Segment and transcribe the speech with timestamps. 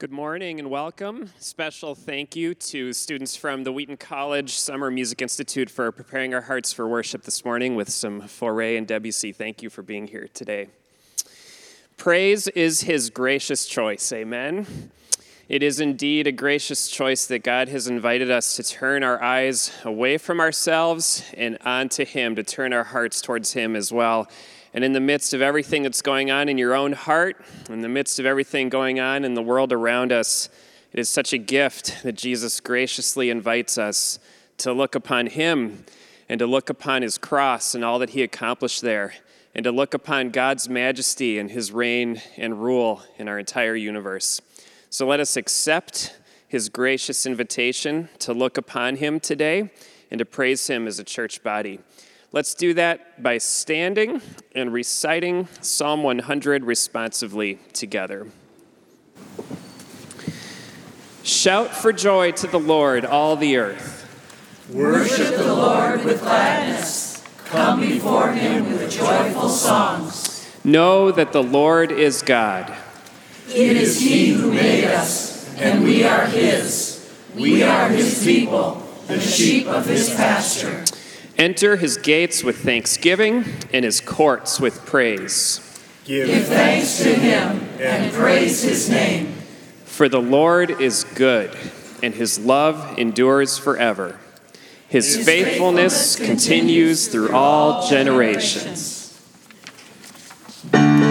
[0.00, 1.28] Good morning and welcome.
[1.40, 6.42] Special thank you to students from the Wheaton College Summer Music Institute for preparing our
[6.42, 9.32] hearts for worship this morning with some Fauré and Debussy.
[9.32, 10.68] Thank you for being here today.
[11.96, 14.12] Praise is his gracious choice.
[14.12, 14.92] Amen.
[15.48, 19.72] It is indeed a gracious choice that God has invited us to turn our eyes
[19.84, 24.28] away from ourselves and onto him, to turn our hearts towards him as well.
[24.74, 27.88] And in the midst of everything that's going on in your own heart, in the
[27.88, 30.48] midst of everything going on in the world around us,
[30.92, 34.18] it is such a gift that Jesus graciously invites us
[34.58, 35.84] to look upon Him
[36.28, 39.14] and to look upon His cross and all that He accomplished there,
[39.54, 44.40] and to look upon God's majesty and His reign and rule in our entire universe.
[44.90, 46.14] So let us accept
[46.46, 49.70] His gracious invitation to look upon Him today
[50.10, 51.80] and to praise Him as a church body.
[52.30, 54.20] Let's do that by standing
[54.54, 58.26] and reciting Psalm 100 responsively together.
[61.22, 64.04] Shout for joy to the Lord, all the earth.
[64.70, 67.24] Worship the Lord with gladness.
[67.46, 70.54] Come before him with joyful songs.
[70.62, 72.76] Know that the Lord is God.
[73.48, 77.10] It is he who made us, and we are his.
[77.34, 80.84] We are his people, the sheep of his pasture.
[81.38, 85.60] Enter his gates with thanksgiving and his courts with praise.
[86.04, 89.34] Give thanks to him and praise his name.
[89.84, 91.56] For the Lord is good,
[92.02, 94.18] and his love endures forever.
[94.88, 99.20] His, His faithfulness, faithfulness continues through all generations.
[100.72, 101.07] Come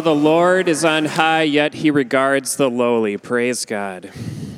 [0.00, 3.18] The Lord is on high, yet he regards the lowly.
[3.18, 4.10] Praise God.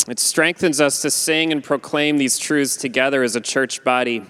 [0.09, 4.23] It strengthens us to sing and proclaim these truths together as a church body.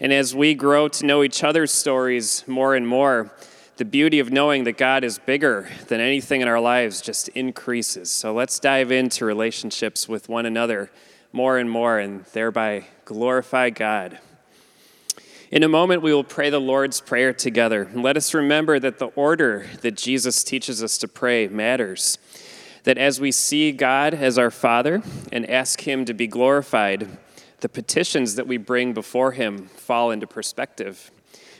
[0.00, 3.34] And as we grow to know each other's stories more and more,
[3.78, 8.10] the beauty of knowing that God is bigger than anything in our lives just increases.
[8.10, 10.90] So let's dive into relationships with one another
[11.32, 14.18] more and more and thereby glorify God.
[15.50, 17.82] In a moment, we will pray the Lord's Prayer together.
[17.82, 22.18] And let us remember that the order that Jesus teaches us to pray matters.
[22.84, 27.18] That as we see God as our Father and ask Him to be glorified,
[27.62, 31.10] the petitions that we bring before Him fall into perspective.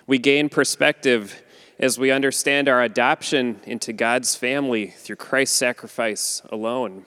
[0.07, 1.42] We gain perspective
[1.81, 7.07] as we understand our adoption into God's family through Christ's sacrifice alone.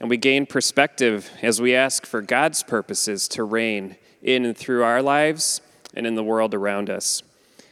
[0.00, 4.82] And we gain perspective as we ask for God's purposes to reign in and through
[4.82, 5.60] our lives
[5.98, 7.24] and in the world around us.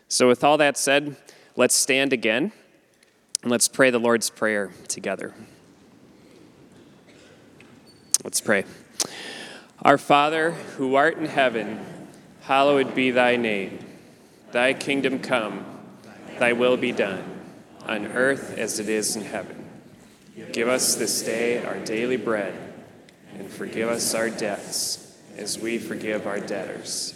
[0.08, 1.16] So, with all that said,
[1.54, 2.50] let's stand again
[3.42, 5.32] and let's pray the Lord's Prayer together.
[8.24, 8.64] Let's pray.
[9.82, 11.78] Our Father, who art in heaven,
[12.42, 13.78] hallowed be thy name.
[14.50, 15.64] Thy kingdom come,
[16.40, 17.22] thy will be done,
[17.84, 19.64] on earth as it is in heaven.
[20.52, 22.54] Give us this day our daily bread,
[23.38, 27.15] and forgive us our debts, as we forgive our debtors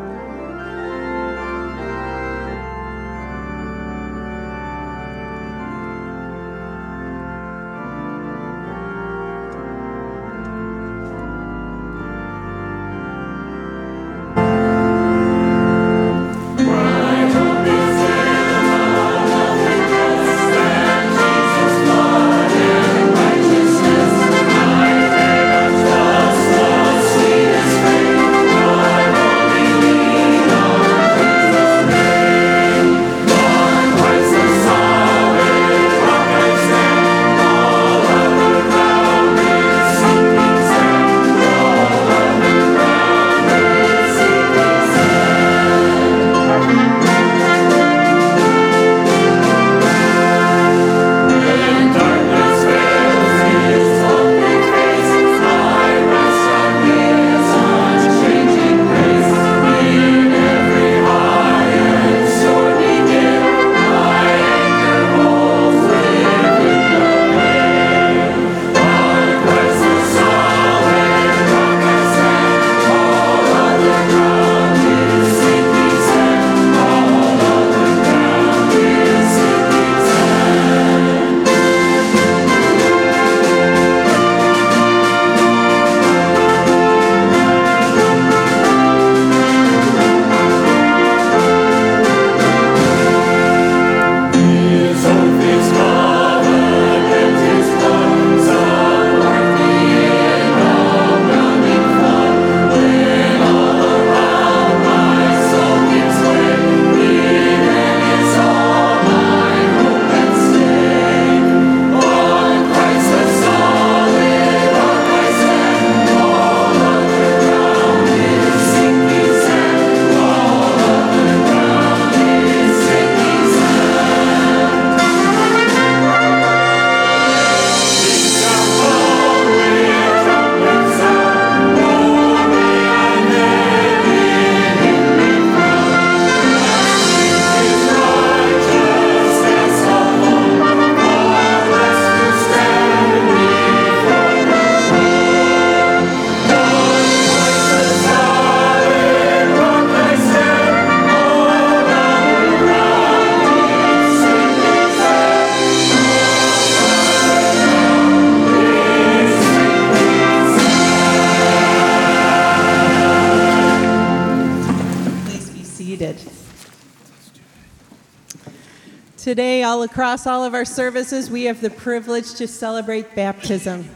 [169.71, 173.87] All across all of our services, we have the privilege to celebrate baptism.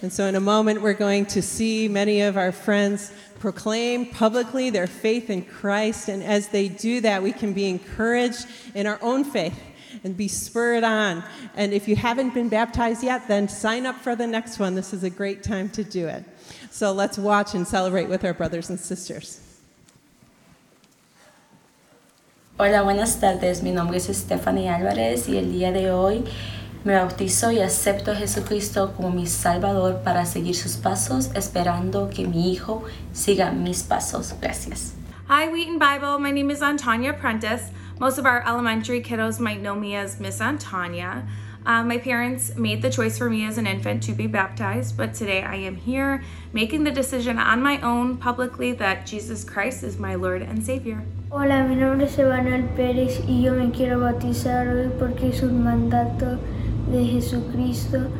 [0.00, 4.70] And so, in a moment, we're going to see many of our friends proclaim publicly
[4.70, 6.08] their faith in Christ.
[6.08, 9.60] And as they do that, we can be encouraged in our own faith
[10.04, 11.24] and be spurred on.
[11.56, 14.76] And if you haven't been baptized yet, then sign up for the next one.
[14.76, 16.22] This is a great time to do it.
[16.70, 19.40] So let's watch and celebrate with our brothers and sisters.
[22.58, 23.62] Hola, buenas tardes.
[23.62, 26.24] Mi nombre es Stephanie Álvarez y el día de hoy
[26.84, 32.26] Me bautizo y acepto a Jesucristo como mi Salvador para seguir sus pasos, esperando que
[32.26, 34.34] mi hijo siga mis pasos.
[34.40, 34.94] Gracias.
[35.28, 36.18] Hi, Wheaton Bible.
[36.18, 37.70] My name is Antanya Prentice.
[38.00, 41.24] Most of our elementary kiddos might know me as Miss Antanya.
[41.66, 45.12] Uh, my parents made the choice for me as an infant to be baptized, but
[45.12, 49.98] today I am here making the decision on my own publicly that Jesus Christ is
[49.98, 51.02] my Lord and Savior.
[51.28, 55.64] Hola, mi nombre es Emanuel Pérez y yo me quiero bautizar hoy porque es un
[55.64, 56.38] mandato
[56.88, 58.12] de Jesucristo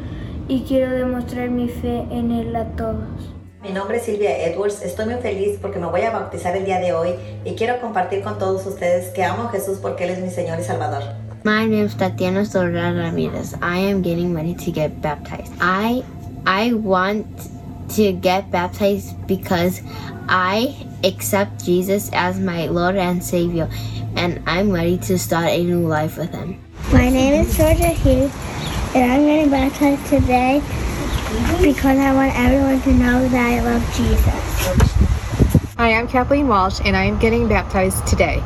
[0.48, 3.32] y quiero demostrar mi fe en Él a todos.
[3.62, 6.80] Mi nombre es Silvia Edwards, estoy muy feliz porque me voy a bautizar el día
[6.80, 10.18] de hoy y quiero compartir con todos ustedes que amo a Jesús porque Él es
[10.18, 11.25] mi Señor y Salvador.
[11.46, 13.54] My name is Tatiana Sorra Ramirez.
[13.62, 15.52] I am getting ready to get baptized.
[15.60, 16.02] I
[16.44, 17.24] I want
[17.90, 19.80] to get baptized because
[20.28, 23.70] I accept Jesus as my Lord and Savior
[24.16, 26.58] and I'm ready to start a new life with him.
[26.92, 28.34] My name is Georgia Hughes
[28.96, 30.58] and I'm getting baptized today
[31.62, 35.76] because I want everyone to know that I love Jesus.
[35.76, 38.42] Hi, I'm Kathleen Walsh and I am getting baptized today.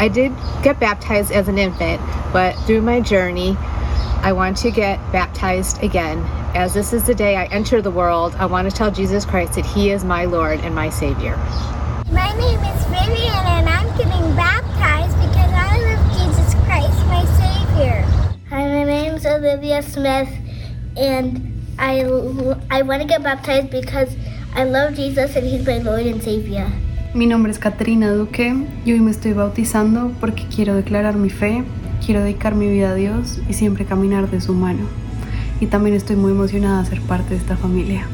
[0.00, 0.32] I did
[0.62, 2.00] get baptized as an infant,
[2.32, 3.54] but through my journey,
[4.22, 6.20] I want to get baptized again.
[6.56, 9.56] As this is the day I enter the world, I want to tell Jesus Christ
[9.56, 11.36] that He is my Lord and my Savior.
[12.10, 18.00] My name is Vivian and I'm getting baptized because I love Jesus Christ, my Savior.
[18.48, 20.30] Hi, my name is Olivia Smith
[20.96, 22.04] and I,
[22.70, 24.16] I want to get baptized because
[24.54, 26.72] I love Jesus and He's my Lord and Savior.
[27.12, 31.64] Mi nombre es Caterina Duque y hoy me estoy bautizando porque quiero declarar mi fe,
[32.06, 34.86] quiero dedicar mi vida a Dios y siempre caminar de su mano.
[35.58, 38.06] Y también estoy muy emocionada de ser parte de esta familia.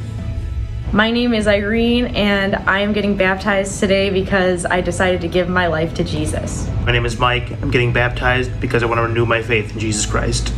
[0.94, 5.46] My name is Irene and I am getting baptized today because I decided to give
[5.46, 6.66] my life to Jesus.
[6.87, 7.52] My name is Mike.
[7.61, 10.54] I'm getting baptized because I want to renew my faith in Jesus Christ.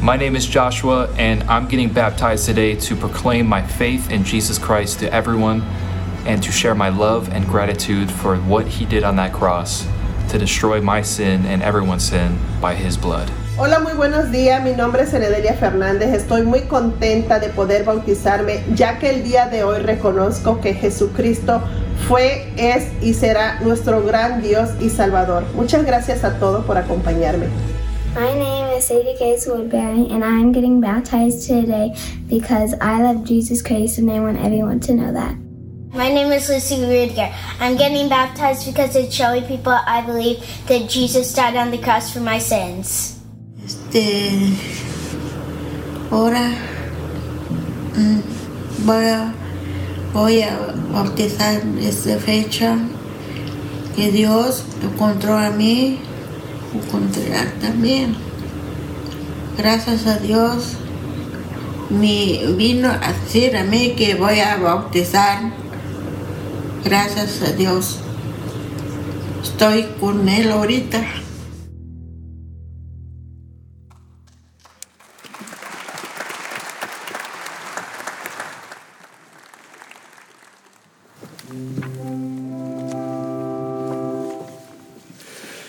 [0.00, 4.60] My name is Joshua and I'm getting baptized today to proclaim my faith in Jesus
[4.60, 5.64] Christ to everyone
[6.26, 9.86] and to share my love and gratitude for what he did on that cross
[10.30, 13.30] to destroy my sin and everyone's sin by his blood.
[13.58, 14.62] Hola, muy buenos días.
[14.62, 16.14] Mi nombre es Enedelia Fernández.
[16.14, 21.60] Estoy muy contenta de poder bautizarme, ya que el día de hoy reconozco que Jesucristo
[22.08, 25.44] fue, es y será nuestro gran Dios y Salvador.
[25.54, 27.48] Muchas gracias a todos por acompañarme.
[28.14, 31.94] My name is Sadie Case Woodbury, and I'm getting baptized today
[32.28, 35.49] because I love Jesus Christ and I want everyone to know that.
[35.92, 37.34] My name is Lucy Rudiger.
[37.58, 42.12] I'm getting baptized because it's showing people I believe that Jesus died on the cross
[42.12, 43.18] for my sins.
[43.64, 44.54] Este,
[46.12, 46.54] ahora
[47.96, 48.22] mm,
[48.86, 49.34] voy a,
[50.12, 50.56] voy a
[50.92, 52.78] bautizar esta fecha
[53.96, 55.98] que Dios encontró a mí,
[56.72, 58.14] encontrará también.
[59.58, 60.76] Gracias a Dios
[61.90, 65.59] me vino a decir a mí que voy a bautizar.
[66.84, 67.98] Gracias a Dios.
[69.42, 71.04] Estoy con Él ahorita.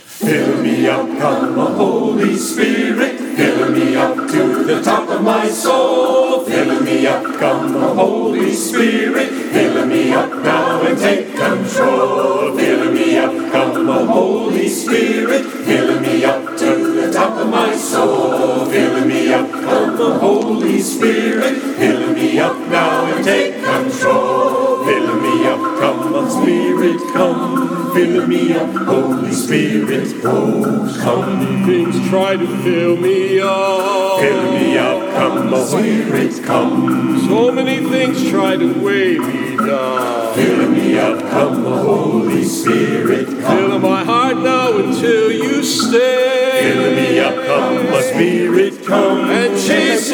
[0.07, 3.19] Fill me up, come a Holy Spirit.
[3.35, 6.45] Fill me up to the top of my soul.
[6.45, 9.20] Fill me up, come a Holy Spirit.
[21.01, 21.57] Spirit.
[21.79, 24.85] Fill me up now and take control.
[24.85, 27.91] Fill me up, come a Spirit, come.
[27.91, 31.65] Fill me up, Holy Spirit, oh, come.
[31.65, 34.19] Things try to fill me up.
[34.19, 37.19] Fill me up, come, a Spirit, come.
[37.27, 40.35] So many things try to weigh me down.
[40.35, 43.57] Fill me up, come, Holy Spirit, come.
[43.57, 46.61] Fill my heart now until you stay.
[46.61, 49.31] Fill me up, come, Spirit, come.
[49.31, 50.11] And chase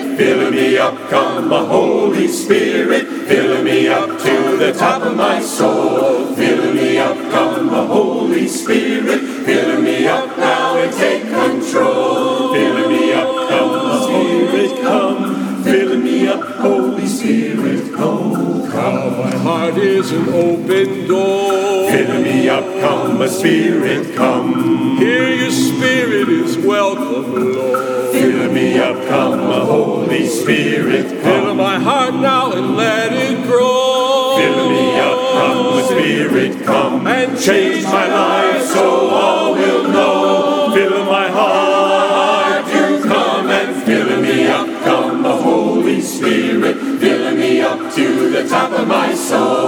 [0.00, 0.16] Spirit.
[0.18, 3.06] Fill me up, come, a Holy Spirit.
[3.06, 6.34] Fill me up to the top of my soul.
[6.34, 9.20] Fill me up, come, a Holy Spirit.
[9.44, 12.54] Fill me up now and take control.
[12.54, 15.64] Fill me up, come, a Spirit, come.
[15.64, 19.18] Fill me up, Holy Spirit, come, come.
[19.18, 21.90] My heart is an open door.
[21.90, 24.96] Fill me up, come, a Spirit, come.
[24.96, 28.10] Here your spirit is welcome, Lord.
[28.12, 29.89] Fill me up, come, a Holy
[30.26, 31.44] Spirit, come.
[31.44, 34.36] Fill my heart now and let it grow.
[34.38, 40.72] Fill me up, come, Spirit, come and change my life so all will know.
[40.74, 44.66] Fill my heart, you come and fill me up.
[44.84, 49.59] Come, the Holy Spirit, fill me up to the top of my soul.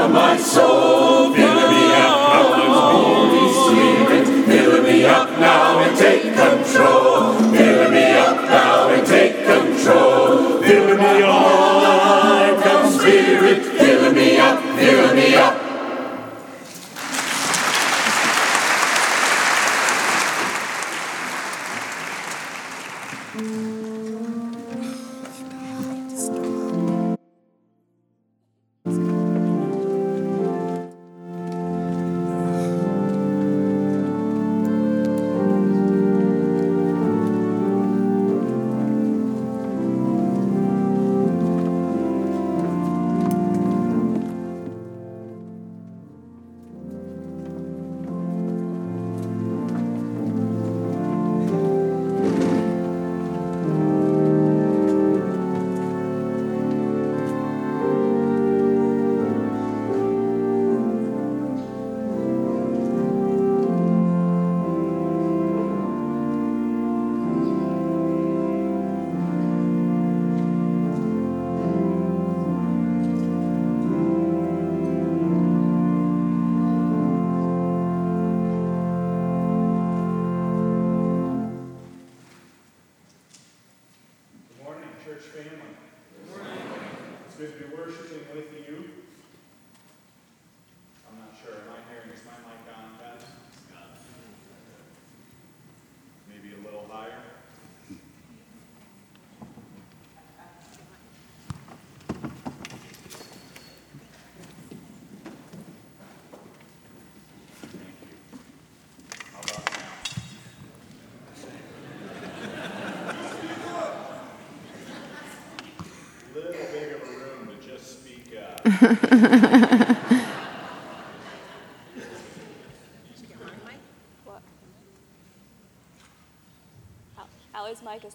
[0.00, 0.69] Top of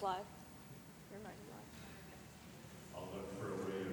[0.02, 0.26] is.
[2.94, 3.86] I'll look for a way.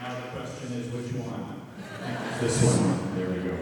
[0.00, 1.60] Now the question is which one?
[2.40, 3.16] This one.
[3.16, 3.56] There we go.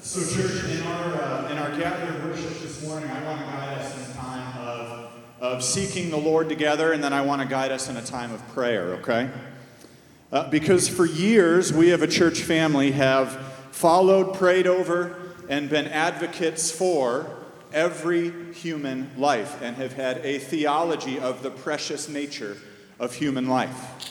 [0.00, 3.78] So, church, in our uh, in our gathered worship this morning, I want to guide
[3.78, 7.48] us in a time of of seeking the Lord together, and then I want to
[7.48, 8.94] guide us in a time of prayer.
[8.94, 9.28] Okay.
[10.32, 13.32] Uh, because for years, we of a church family have
[13.70, 15.17] followed, prayed over,
[15.48, 17.28] and been advocates for
[17.72, 22.56] every human life and have had a theology of the precious nature
[22.98, 24.08] of human life.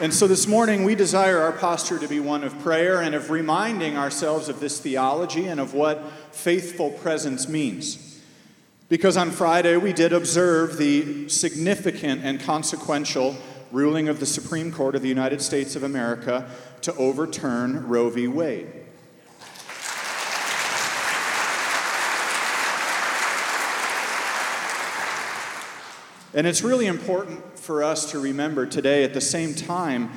[0.00, 3.30] And so this morning, we desire our posture to be one of prayer and of
[3.30, 8.20] reminding ourselves of this theology and of what faithful presence means.
[8.88, 13.36] Because on Friday, we did observe the significant and consequential
[13.72, 16.48] ruling of the Supreme Court of the United States of America
[16.82, 18.28] to overturn Roe v.
[18.28, 18.70] Wade.
[26.34, 30.10] And it's really important for us to remember today at the same time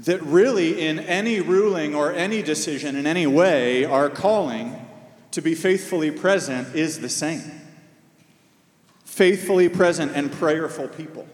[0.00, 4.74] that really in any ruling or any decision in any way, our calling
[5.30, 7.42] to be faithfully present is the same.
[9.04, 11.26] Faithfully present and prayerful people.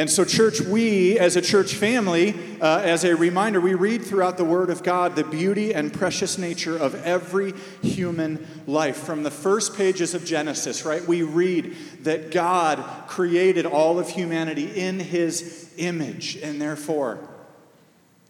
[0.00, 4.38] And so, church, we as a church family, uh, as a reminder, we read throughout
[4.38, 8.96] the Word of God the beauty and precious nature of every human life.
[8.96, 14.74] From the first pages of Genesis, right, we read that God created all of humanity
[14.74, 17.18] in His image, and therefore,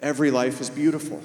[0.02, 1.22] every life is beautiful.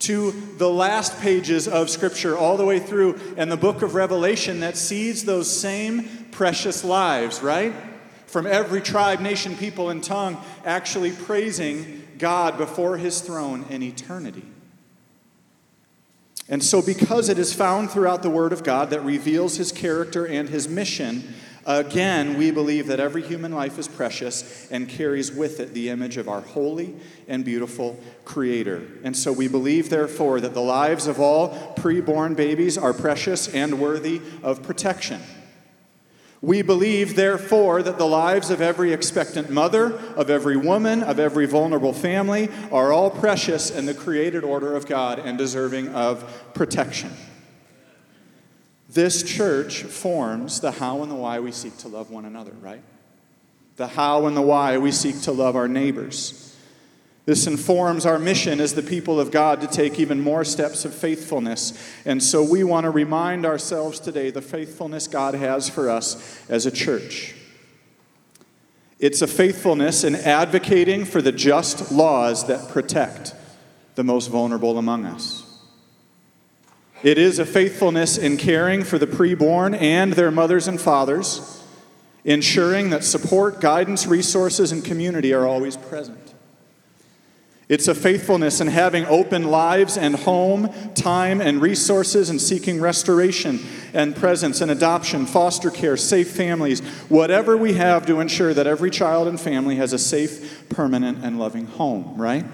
[0.00, 4.60] To the last pages of Scripture, all the way through, and the book of Revelation
[4.60, 7.72] that sees those same precious lives, right?
[8.36, 14.44] From every tribe, nation, people, and tongue, actually praising God before his throne in eternity.
[16.46, 20.26] And so, because it is found throughout the Word of God that reveals his character
[20.26, 21.32] and his mission,
[21.64, 26.18] again, we believe that every human life is precious and carries with it the image
[26.18, 26.94] of our holy
[27.28, 28.86] and beautiful Creator.
[29.02, 33.80] And so, we believe, therefore, that the lives of all preborn babies are precious and
[33.80, 35.22] worthy of protection.
[36.42, 41.46] We believe, therefore, that the lives of every expectant mother, of every woman, of every
[41.46, 47.10] vulnerable family are all precious in the created order of God and deserving of protection.
[48.88, 52.82] This church forms the how and the why we seek to love one another, right?
[53.76, 56.45] The how and the why we seek to love our neighbors.
[57.26, 60.94] This informs our mission as the people of God to take even more steps of
[60.94, 61.76] faithfulness.
[62.04, 66.66] And so we want to remind ourselves today the faithfulness God has for us as
[66.66, 67.34] a church.
[69.00, 73.34] It's a faithfulness in advocating for the just laws that protect
[73.96, 75.42] the most vulnerable among us.
[77.02, 81.60] It is a faithfulness in caring for the preborn and their mothers and fathers,
[82.24, 86.35] ensuring that support, guidance, resources, and community are always present.
[87.68, 93.58] It's a faithfulness in having open lives and home, time and resources, and seeking restoration
[93.92, 98.90] and presence and adoption, foster care, safe families, whatever we have to ensure that every
[98.90, 102.44] child and family has a safe, permanent, and loving home, right?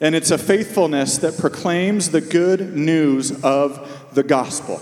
[0.00, 4.80] And it's a faithfulness that proclaims the good news of the gospel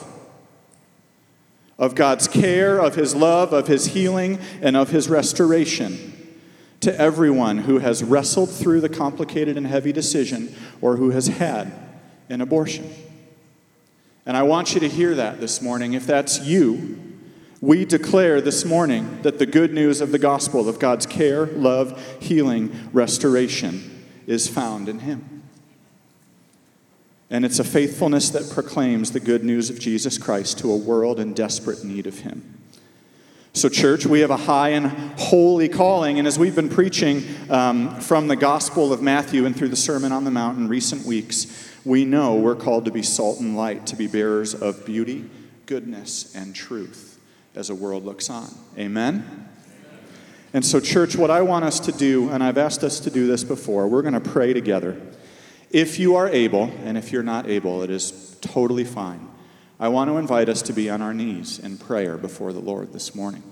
[1.78, 6.13] of God's care, of His love, of His healing, and of His restoration
[6.84, 11.72] to everyone who has wrestled through the complicated and heavy decision or who has had
[12.28, 12.92] an abortion.
[14.26, 15.94] And I want you to hear that this morning.
[15.94, 16.98] If that's you,
[17.60, 22.18] we declare this morning that the good news of the gospel of God's care, love,
[22.20, 25.42] healing, restoration is found in Him.
[27.30, 31.18] And it's a faithfulness that proclaims the good news of Jesus Christ to a world
[31.18, 32.63] in desperate need of Him.
[33.56, 34.86] So, church, we have a high and
[35.16, 36.18] holy calling.
[36.18, 40.10] And as we've been preaching um, from the Gospel of Matthew and through the Sermon
[40.10, 43.86] on the Mount in recent weeks, we know we're called to be salt and light,
[43.86, 45.30] to be bearers of beauty,
[45.66, 47.20] goodness, and truth
[47.54, 48.52] as a world looks on.
[48.76, 49.48] Amen?
[50.52, 53.28] And so, church, what I want us to do, and I've asked us to do
[53.28, 55.00] this before, we're going to pray together.
[55.70, 59.28] If you are able, and if you're not able, it is totally fine.
[59.78, 62.92] I want to invite us to be on our knees in prayer before the Lord
[62.92, 63.42] this morning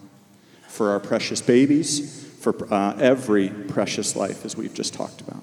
[0.69, 5.43] for our precious babies, for uh, every precious life, as we've just talked about.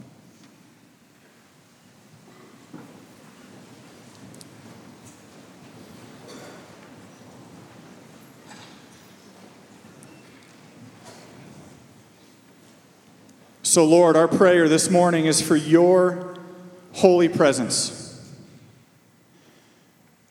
[13.64, 16.36] So, Lord, our prayer this morning is for your
[16.94, 18.09] holy presence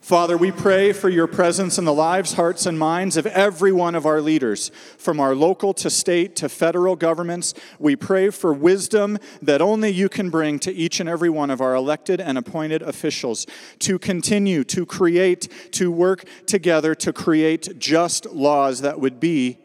[0.08, 3.94] Father, we pray for your presence in the lives, hearts, and minds of every one
[3.94, 7.52] of our leaders, from our local to state to federal governments.
[7.78, 11.60] We pray for wisdom that only you can bring to each and every one of
[11.60, 13.46] our elected and appointed officials
[13.80, 19.58] to continue to create, to work together to create just laws that would be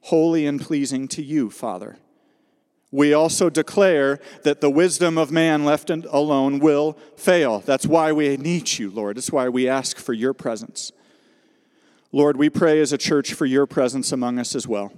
[0.00, 1.98] holy and pleasing to you, Father.
[2.92, 7.60] We also declare that the wisdom of man left alone will fail.
[7.60, 9.16] That's why we need you, Lord.
[9.16, 10.92] That's why we ask for your presence.
[12.12, 14.92] Lord, we pray as a church for your presence among us as well.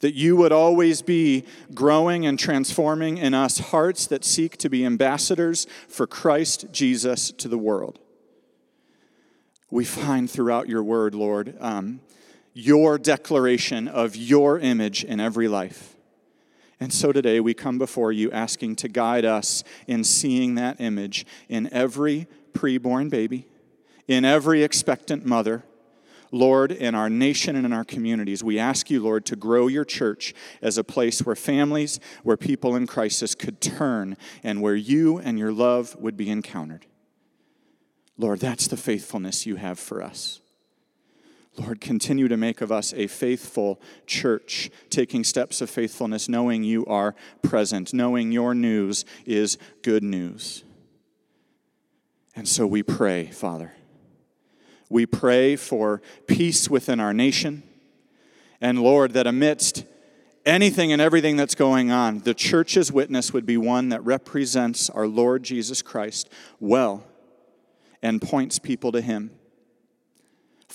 [0.00, 4.84] That you would always be growing and transforming in us hearts that seek to be
[4.84, 7.98] ambassadors for Christ Jesus to the world.
[9.70, 12.00] We find throughout your word, Lord, um,
[12.52, 15.95] your declaration of your image in every life.
[16.78, 21.24] And so today we come before you asking to guide us in seeing that image
[21.48, 23.46] in every preborn baby,
[24.06, 25.64] in every expectant mother.
[26.32, 29.84] Lord, in our nation and in our communities, we ask you, Lord, to grow your
[29.84, 35.18] church as a place where families, where people in crisis could turn, and where you
[35.18, 36.84] and your love would be encountered.
[38.18, 40.40] Lord, that's the faithfulness you have for us.
[41.58, 46.84] Lord, continue to make of us a faithful church, taking steps of faithfulness, knowing you
[46.86, 50.64] are present, knowing your news is good news.
[52.34, 53.72] And so we pray, Father.
[54.90, 57.62] We pray for peace within our nation.
[58.60, 59.84] And Lord, that amidst
[60.44, 65.06] anything and everything that's going on, the church's witness would be one that represents our
[65.06, 66.30] Lord Jesus Christ
[66.60, 67.04] well
[68.02, 69.30] and points people to Him.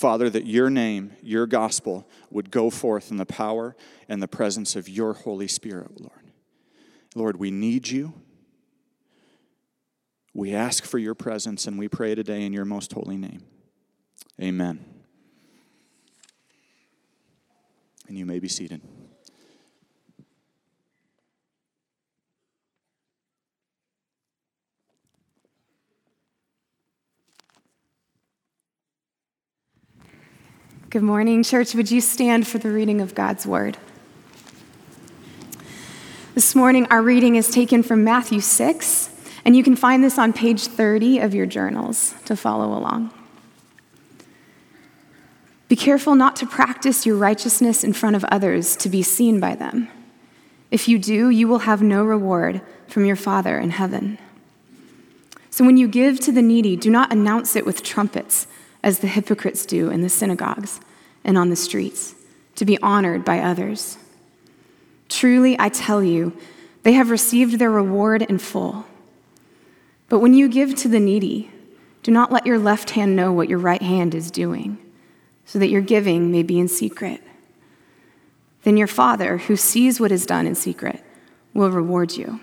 [0.01, 3.75] Father, that your name, your gospel, would go forth in the power
[4.09, 6.31] and the presence of your Holy Spirit, Lord.
[7.13, 8.15] Lord, we need you.
[10.33, 13.43] We ask for your presence, and we pray today in your most holy name.
[14.41, 14.83] Amen.
[18.07, 18.81] And you may be seated.
[30.91, 31.73] Good morning, church.
[31.73, 33.77] Would you stand for the reading of God's word?
[36.35, 39.09] This morning, our reading is taken from Matthew 6,
[39.45, 43.09] and you can find this on page 30 of your journals to follow along.
[45.69, 49.55] Be careful not to practice your righteousness in front of others to be seen by
[49.55, 49.87] them.
[50.71, 54.17] If you do, you will have no reward from your Father in heaven.
[55.51, 58.45] So when you give to the needy, do not announce it with trumpets
[58.83, 60.79] as the hypocrites do in the synagogues
[61.23, 62.15] and on the streets,
[62.55, 63.97] to be honored by others.
[65.07, 66.35] Truly, I tell you,
[66.83, 68.85] they have received their reward in full.
[70.09, 71.51] But when you give to the needy,
[72.03, 74.77] do not let your left hand know what your right hand is doing,
[75.45, 77.21] so that your giving may be in secret.
[78.63, 81.03] Then your Father, who sees what is done in secret,
[81.53, 82.39] will reward you.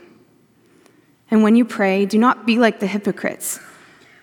[1.31, 3.61] And when you pray, do not be like the hypocrites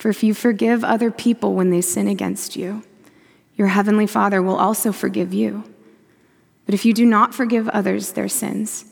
[0.00, 2.82] For if you forgive other people when they sin against you,
[3.54, 5.62] your heavenly Father will also forgive you.
[6.64, 8.86] But if you do not forgive others their sins,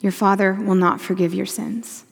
[0.00, 2.04] your Father will not forgive your sins.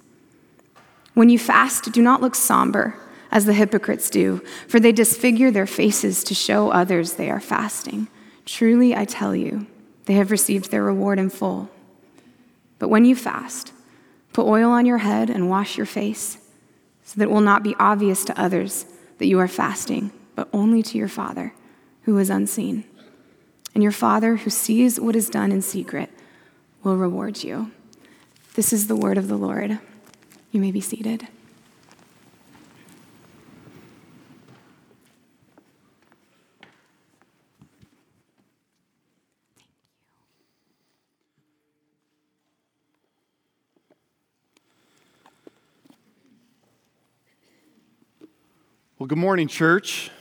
[1.14, 2.99] When you fast, do not look somber
[3.30, 8.09] as the hypocrites do, for they disfigure their faces to show others they are fasting.
[8.45, 9.68] Truly, I tell you,
[10.07, 11.70] they have received their reward in full.
[12.80, 13.72] But when you fast,
[14.32, 16.41] put oil on your head and wash your face
[17.05, 18.86] so that it will not be obvious to others
[19.18, 21.55] that you are fasting, but only to your Father
[22.03, 22.84] who is unseen.
[23.74, 26.11] And your Father who sees what is done in secret
[26.82, 27.70] will reward you.
[28.55, 29.78] This is the word of the Lord.
[30.50, 31.28] You may be seated.
[49.03, 50.12] Well, good morning, church.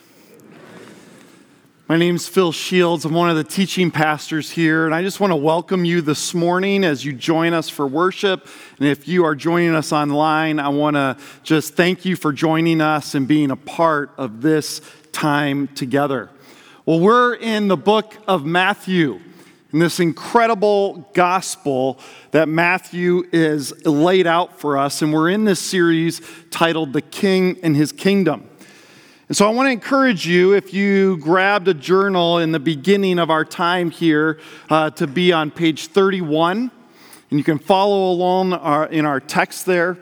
[1.87, 3.05] My name is Phil Shields.
[3.05, 6.33] I'm one of the teaching pastors here, and I just want to welcome you this
[6.33, 8.47] morning as you join us for worship.
[8.79, 12.81] And if you are joining us online, I want to just thank you for joining
[12.81, 16.31] us and being a part of this time together.
[16.83, 19.21] Well, we're in the book of Matthew,
[19.71, 21.99] in this incredible gospel
[22.31, 26.19] that Matthew is laid out for us, and we're in this series
[26.49, 28.47] titled The King and His Kingdom.
[29.31, 33.17] And so I want to encourage you, if you grabbed a journal in the beginning
[33.17, 36.69] of our time here, uh, to be on page 31.
[37.29, 39.97] And you can follow along our, in our text there.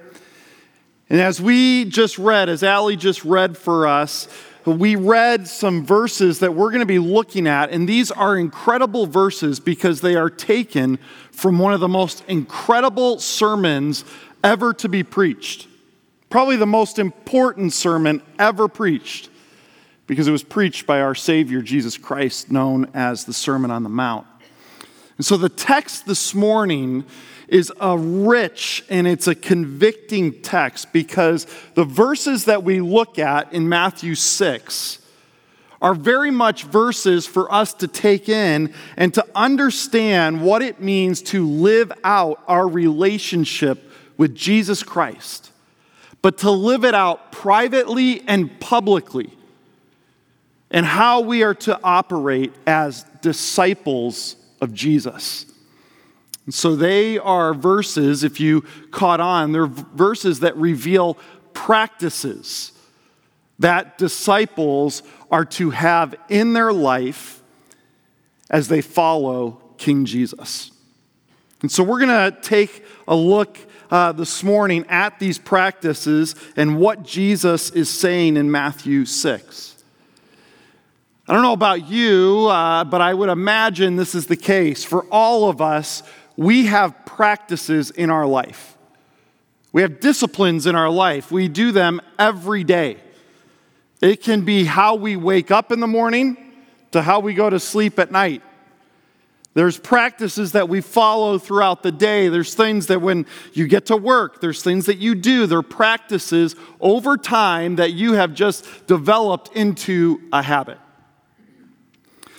[1.12, 4.28] And as we just read, as Allie just read for us,
[4.66, 7.70] we read some verses that we're going to be looking at.
[7.70, 10.98] And these are incredible verses because they are taken
[11.30, 14.06] from one of the most incredible sermons
[14.44, 15.69] ever to be preached.
[16.30, 19.30] Probably the most important sermon ever preached
[20.06, 23.90] because it was preached by our Savior, Jesus Christ, known as the Sermon on the
[23.90, 24.28] Mount.
[25.18, 27.04] And so the text this morning
[27.48, 33.52] is a rich and it's a convicting text because the verses that we look at
[33.52, 35.00] in Matthew 6
[35.82, 41.24] are very much verses for us to take in and to understand what it means
[41.24, 45.49] to live out our relationship with Jesus Christ
[46.22, 49.32] but to live it out privately and publicly,
[50.72, 55.46] and how we are to operate as disciples of Jesus.
[56.46, 58.62] And so they are verses, if you
[58.92, 61.18] caught on, they're verses that reveal
[61.54, 62.72] practices
[63.60, 67.42] that disciples are to have in their life
[68.50, 70.72] as they follow King Jesus.
[71.62, 73.58] And so we're going to take a look
[73.90, 79.76] uh, this morning at these practices and what Jesus is saying in Matthew 6.
[81.28, 84.84] I don't know about you, uh, but I would imagine this is the case.
[84.84, 86.04] For all of us,
[86.36, 88.78] we have practices in our life.
[89.72, 91.32] We have disciplines in our life.
[91.32, 92.98] We do them every day.
[94.02, 96.38] It can be how we wake up in the morning
[96.92, 98.42] to how we go to sleep at night.
[99.60, 102.30] There's practices that we follow throughout the day.
[102.30, 105.48] There's things that when you get to work, there's things that you do.
[105.48, 110.78] There are practices over time that you have just developed into a habit.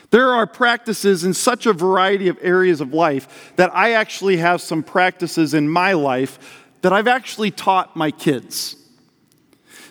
[0.09, 4.63] There are practices in such a variety of areas of life that I actually have
[4.63, 8.77] some practices in my life that I've actually taught my kids.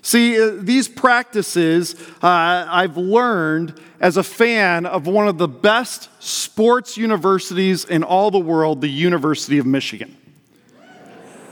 [0.02, 6.10] See, uh, these practices uh, I've learned as a fan of one of the best
[6.24, 10.16] sports universities in all the world, the University of Michigan.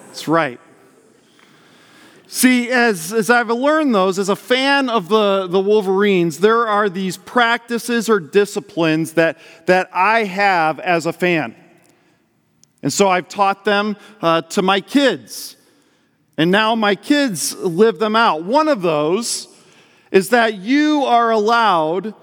[0.07, 0.59] That's right.
[2.29, 6.89] See, as, as I've learned those, as a fan of the, the Wolverines, there are
[6.89, 11.55] these practices or disciplines that, that I have as a fan.
[12.81, 15.56] And so I've taught them uh, to my kids.
[16.37, 18.43] And now my kids live them out.
[18.43, 19.47] One of those
[20.11, 22.13] is that you are allowed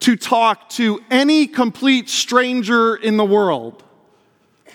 [0.00, 3.84] to talk to any complete stranger in the world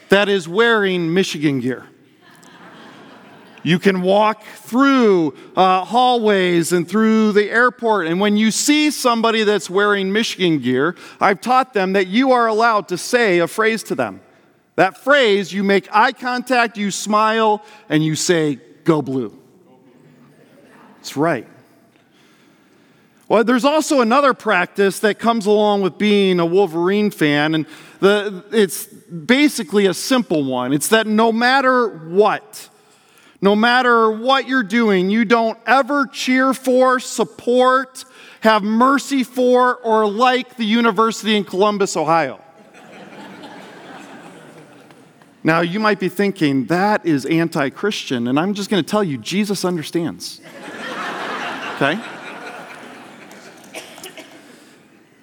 [0.10, 1.86] that is wearing Michigan gear.
[3.64, 8.08] You can walk through uh, hallways and through the airport.
[8.08, 12.48] And when you see somebody that's wearing Michigan gear, I've taught them that you are
[12.48, 14.22] allowed to say a phrase to them.
[14.78, 19.38] That phrase, you make eye contact, you smile, and you say, Go blue.
[20.96, 21.48] That's right.
[23.28, 27.66] Well, there's also another practice that comes along with being a Wolverine fan, and
[28.00, 30.72] the, it's basically a simple one.
[30.72, 32.70] It's that no matter what,
[33.42, 38.06] no matter what you're doing, you don't ever cheer for, support,
[38.42, 42.42] have mercy for, or like the university in Columbus, Ohio.
[45.44, 49.04] Now, you might be thinking, that is anti Christian, and I'm just going to tell
[49.04, 50.42] you, Jesus understands.
[51.76, 52.00] okay?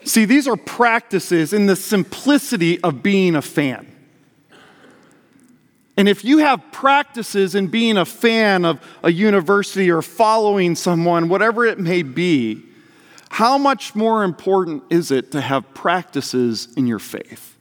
[0.04, 3.90] See, these are practices in the simplicity of being a fan.
[5.96, 11.28] And if you have practices in being a fan of a university or following someone,
[11.28, 12.62] whatever it may be,
[13.30, 17.53] how much more important is it to have practices in your faith?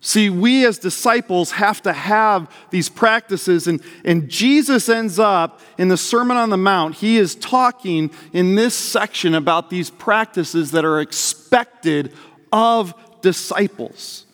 [0.00, 5.88] See, we as disciples have to have these practices, and, and Jesus ends up in
[5.88, 6.96] the Sermon on the Mount.
[6.96, 12.12] He is talking in this section about these practices that are expected
[12.52, 14.24] of disciples.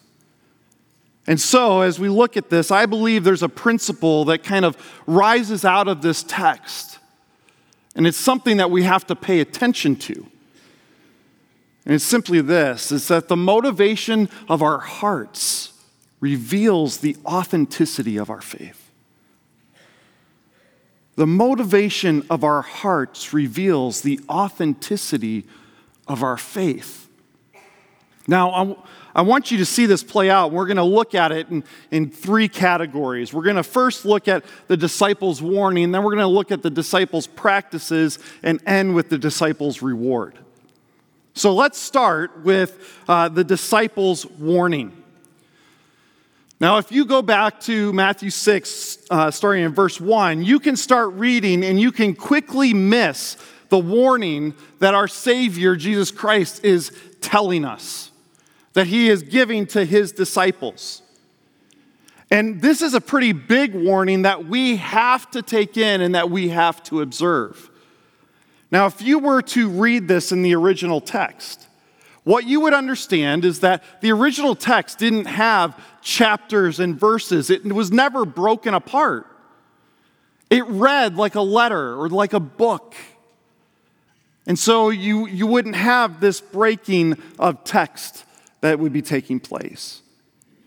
[1.27, 4.77] And so, as we look at this, I believe there's a principle that kind of
[5.07, 6.99] rises out of this text.
[7.97, 10.27] And it's something that we have to pay attention to.
[11.85, 15.73] And it's simply this is that the motivation of our hearts
[16.21, 18.91] reveals the authenticity of our faith.
[21.17, 25.45] The motivation of our hearts reveals the authenticity
[26.09, 27.09] of our faith.
[28.27, 28.79] Now,
[29.15, 30.51] I want you to see this play out.
[30.51, 33.33] We're going to look at it in, in three categories.
[33.33, 36.63] We're going to first look at the disciples' warning, then we're going to look at
[36.63, 40.39] the disciples' practices, and end with the disciples' reward.
[41.35, 44.93] So let's start with uh, the disciples' warning.
[46.61, 50.77] Now, if you go back to Matthew 6, uh, starting in verse 1, you can
[50.77, 53.37] start reading and you can quickly miss
[53.69, 58.13] the warning that our Savior, Jesus Christ, is telling us
[58.75, 61.03] that he is giving to his disciples.
[62.31, 66.31] And this is a pretty big warning that we have to take in and that
[66.31, 67.71] we have to observe.
[68.75, 71.69] Now, if you were to read this in the original text,
[72.25, 77.65] what you would understand is that the original text didn't have chapters and verses, it
[77.73, 79.29] was never broken apart.
[80.51, 82.97] It read like a letter or like a book.
[84.45, 88.25] And so you, you wouldn't have this breaking of text
[88.61, 90.03] that would be taking place.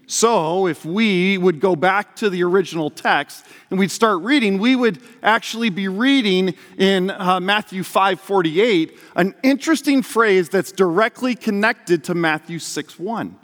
[0.09, 4.73] So, if we would go back to the original text and we'd start reading, we
[4.73, 12.13] would actually be reading in uh, Matthew 5:48 an interesting phrase that's directly connected to
[12.13, 13.35] Matthew 6:1.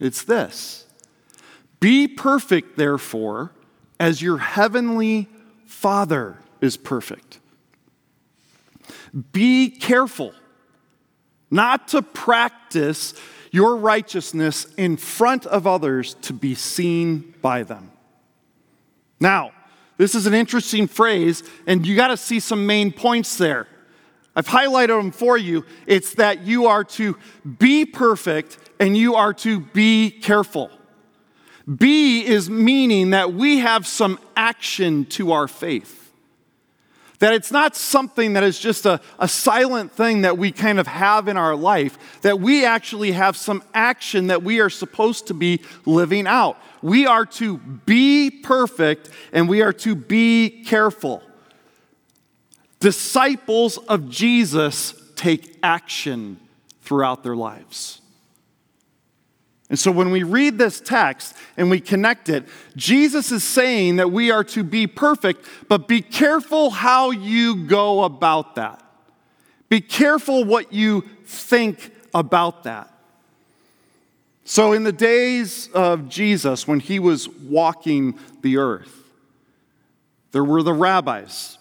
[0.00, 0.86] It's this:
[1.80, 3.52] "Be perfect, therefore,
[4.00, 5.28] as your heavenly
[5.66, 7.40] Father is perfect."
[9.32, 10.32] Be careful
[11.50, 13.12] not to practice
[13.54, 17.88] your righteousness in front of others to be seen by them.
[19.20, 19.52] Now,
[19.96, 23.68] this is an interesting phrase, and you got to see some main points there.
[24.34, 25.64] I've highlighted them for you.
[25.86, 27.16] It's that you are to
[27.60, 30.68] be perfect and you are to be careful.
[31.72, 36.03] Be is meaning that we have some action to our faith.
[37.24, 40.86] That it's not something that is just a, a silent thing that we kind of
[40.86, 45.32] have in our life, that we actually have some action that we are supposed to
[45.32, 46.58] be living out.
[46.82, 51.22] We are to be perfect and we are to be careful.
[52.80, 56.38] Disciples of Jesus take action
[56.82, 58.02] throughout their lives.
[59.74, 62.44] And so when we read this text and we connect it,
[62.76, 68.04] Jesus is saying that we are to be perfect, but be careful how you go
[68.04, 68.80] about that.
[69.68, 72.88] Be careful what you think about that.
[74.44, 79.10] So, in the days of Jesus, when he was walking the earth,
[80.30, 81.58] there were the rabbis.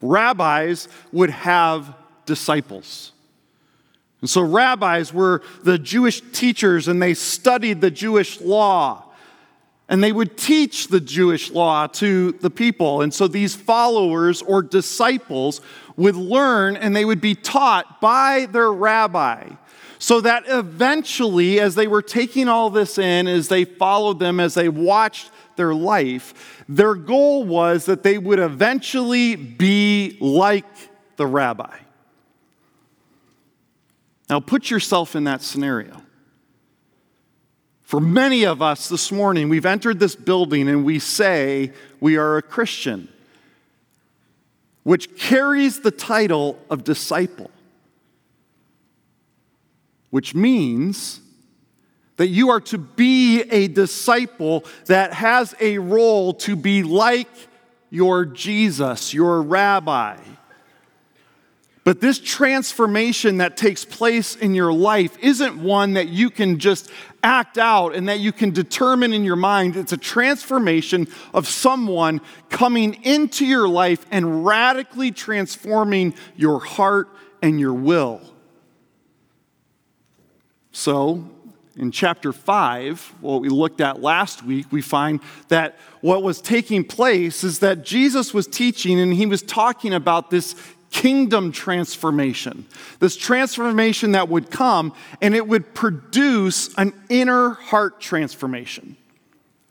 [0.00, 1.96] Rabbis would have
[2.26, 3.10] disciples.
[4.20, 9.04] And so, rabbis were the Jewish teachers and they studied the Jewish law.
[9.88, 13.02] And they would teach the Jewish law to the people.
[13.02, 15.60] And so, these followers or disciples
[15.96, 19.48] would learn and they would be taught by their rabbi.
[19.98, 24.54] So that eventually, as they were taking all this in, as they followed them, as
[24.54, 30.64] they watched their life, their goal was that they would eventually be like
[31.16, 31.76] the rabbi.
[34.30, 36.02] Now, put yourself in that scenario.
[37.82, 42.36] For many of us this morning, we've entered this building and we say we are
[42.36, 43.08] a Christian,
[44.84, 47.50] which carries the title of disciple,
[50.10, 51.18] which means
[52.16, 57.28] that you are to be a disciple that has a role to be like
[57.90, 60.16] your Jesus, your rabbi.
[61.82, 66.90] But this transformation that takes place in your life isn't one that you can just
[67.22, 69.76] act out and that you can determine in your mind.
[69.76, 72.20] It's a transformation of someone
[72.50, 77.08] coming into your life and radically transforming your heart
[77.40, 78.20] and your will.
[80.72, 81.28] So,
[81.76, 86.84] in chapter 5, what we looked at last week, we find that what was taking
[86.84, 90.54] place is that Jesus was teaching and he was talking about this
[90.90, 92.66] kingdom transformation.
[92.98, 98.96] This transformation that would come and it would produce an inner heart transformation.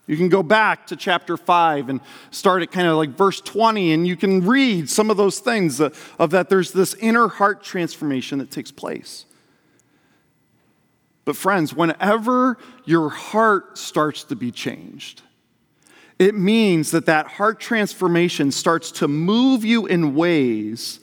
[0.06, 2.00] You can go back to chapter 5 and
[2.32, 5.80] start at kind of like verse 20, and you can read some of those things
[5.80, 9.24] of that there's this inner heart transformation that takes place.
[11.24, 15.22] But, friends, whenever your heart starts to be changed,
[16.18, 20.98] it means that that heart transformation starts to move you in ways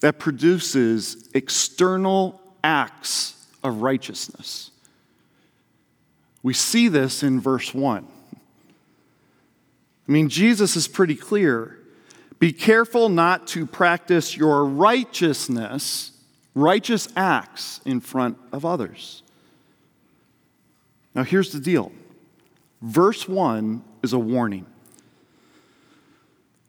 [0.00, 4.70] that produces external acts of righteousness.
[6.42, 8.06] We see this in verse 1.
[10.08, 11.78] I mean, Jesus is pretty clear.
[12.38, 16.12] Be careful not to practice your righteousness,
[16.54, 19.22] righteous acts, in front of others.
[21.14, 21.92] Now, here's the deal
[22.80, 24.66] verse 1 is a warning.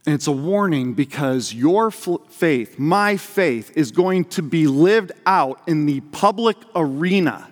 [0.06, 5.62] And it's a warning because your faith, my faith, is going to be lived out
[5.68, 7.47] in the public arena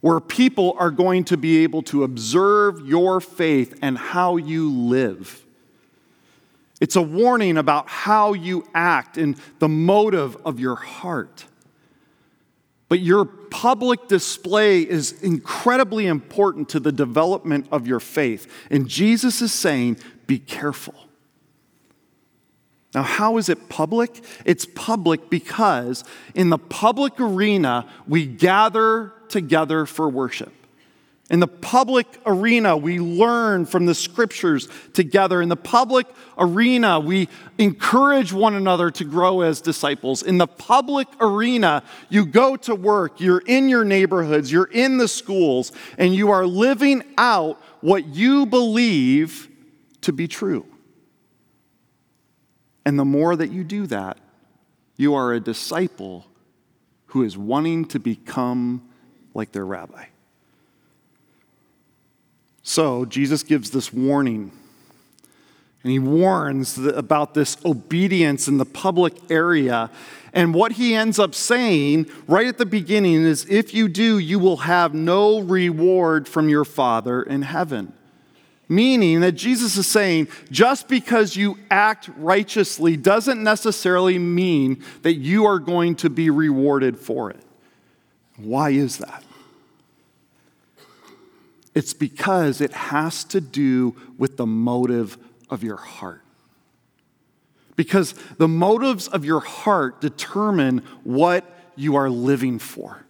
[0.00, 5.44] where people are going to be able to observe your faith and how you live.
[6.80, 11.46] It's a warning about how you act and the motive of your heart.
[12.88, 18.50] But your public display is incredibly important to the development of your faith.
[18.70, 20.94] And Jesus is saying, be careful.
[22.96, 24.24] Now, how is it public?
[24.46, 26.02] It's public because
[26.34, 30.50] in the public arena, we gather together for worship.
[31.28, 35.42] In the public arena, we learn from the scriptures together.
[35.42, 36.06] In the public
[36.38, 37.28] arena, we
[37.58, 40.22] encourage one another to grow as disciples.
[40.22, 45.08] In the public arena, you go to work, you're in your neighborhoods, you're in the
[45.08, 49.50] schools, and you are living out what you believe
[50.00, 50.64] to be true.
[52.86, 54.16] And the more that you do that,
[54.96, 56.24] you are a disciple
[57.06, 58.88] who is wanting to become
[59.34, 60.06] like their rabbi.
[62.62, 64.52] So, Jesus gives this warning.
[65.82, 69.90] And he warns about this obedience in the public area.
[70.32, 74.38] And what he ends up saying right at the beginning is if you do, you
[74.38, 77.92] will have no reward from your Father in heaven.
[78.68, 85.44] Meaning that Jesus is saying just because you act righteously doesn't necessarily mean that you
[85.44, 87.40] are going to be rewarded for it.
[88.36, 89.22] Why is that?
[91.74, 95.18] It's because it has to do with the motive
[95.50, 96.22] of your heart.
[97.76, 101.44] Because the motives of your heart determine what
[101.76, 103.04] you are living for.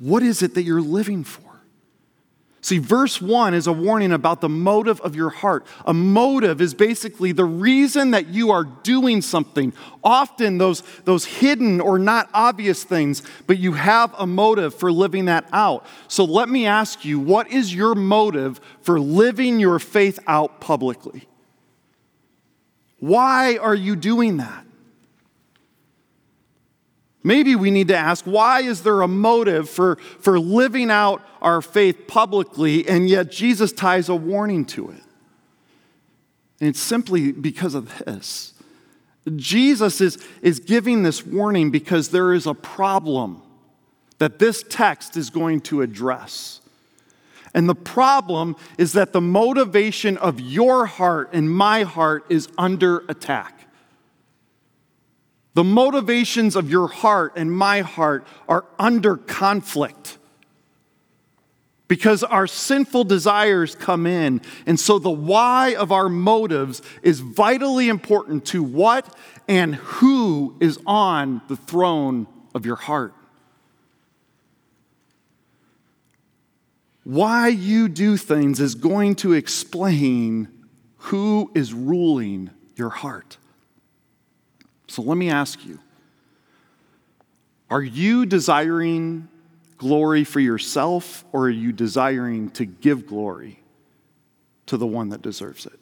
[0.00, 1.43] What is it that you're living for?
[2.64, 5.66] See, verse 1 is a warning about the motive of your heart.
[5.84, 9.74] A motive is basically the reason that you are doing something.
[10.02, 15.26] Often those, those hidden or not obvious things, but you have a motive for living
[15.26, 15.84] that out.
[16.08, 21.28] So let me ask you, what is your motive for living your faith out publicly?
[22.98, 24.63] Why are you doing that?
[27.26, 31.62] Maybe we need to ask why is there a motive for, for living out our
[31.62, 35.02] faith publicly, and yet Jesus ties a warning to it?
[36.60, 38.52] And it's simply because of this.
[39.36, 43.42] Jesus is, is giving this warning because there is a problem
[44.18, 46.60] that this text is going to address.
[47.54, 52.98] And the problem is that the motivation of your heart and my heart is under
[53.08, 53.63] attack.
[55.54, 60.18] The motivations of your heart and my heart are under conflict
[61.86, 64.40] because our sinful desires come in.
[64.66, 70.78] And so the why of our motives is vitally important to what and who is
[70.86, 73.14] on the throne of your heart.
[77.04, 80.48] Why you do things is going to explain
[80.96, 83.36] who is ruling your heart.
[84.94, 85.80] So let me ask you
[87.68, 89.28] Are you desiring
[89.76, 93.58] glory for yourself, or are you desiring to give glory
[94.66, 95.80] to the one that deserves it?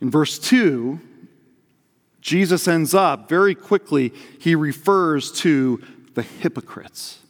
[0.00, 0.98] In verse 2,
[2.20, 5.80] Jesus ends up very quickly, he refers to
[6.14, 7.20] the hypocrites.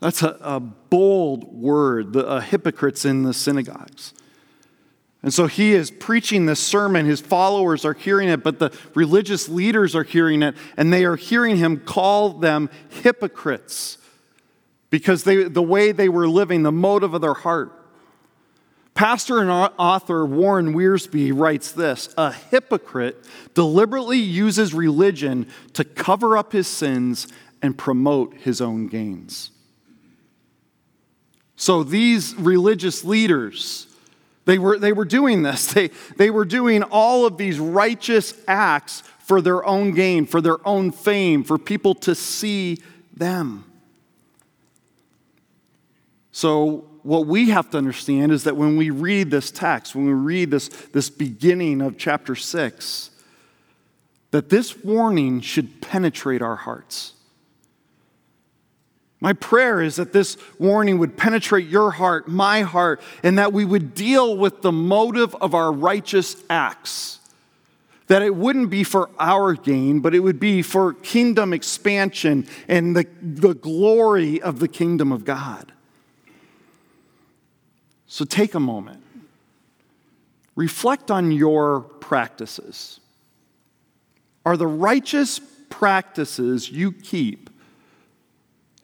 [0.00, 4.14] That's a, a bold word, the hypocrites in the synagogues.
[5.22, 7.06] And so he is preaching this sermon.
[7.06, 11.16] His followers are hearing it, but the religious leaders are hearing it, and they are
[11.16, 13.98] hearing him call them hypocrites
[14.90, 17.72] because they, the way they were living, the motive of their heart.
[18.94, 26.52] Pastor and author Warren Wiersbe writes this A hypocrite deliberately uses religion to cover up
[26.52, 27.26] his sins
[27.62, 29.50] and promote his own gains.
[31.56, 33.86] So these religious leaders,
[34.44, 35.72] they were, they were doing this.
[35.74, 40.66] They, they were doing all of these righteous acts for their own gain, for their
[40.66, 42.78] own fame, for people to see
[43.14, 43.64] them.
[46.32, 50.12] So, what we have to understand is that when we read this text, when we
[50.12, 53.10] read this, this beginning of chapter 6,
[54.30, 57.14] that this warning should penetrate our hearts.
[59.22, 63.64] My prayer is that this warning would penetrate your heart, my heart, and that we
[63.64, 67.20] would deal with the motive of our righteous acts.
[68.08, 72.96] That it wouldn't be for our gain, but it would be for kingdom expansion and
[72.96, 75.70] the, the glory of the kingdom of God.
[78.08, 79.04] So take a moment,
[80.56, 82.98] reflect on your practices.
[84.44, 87.50] Are the righteous practices you keep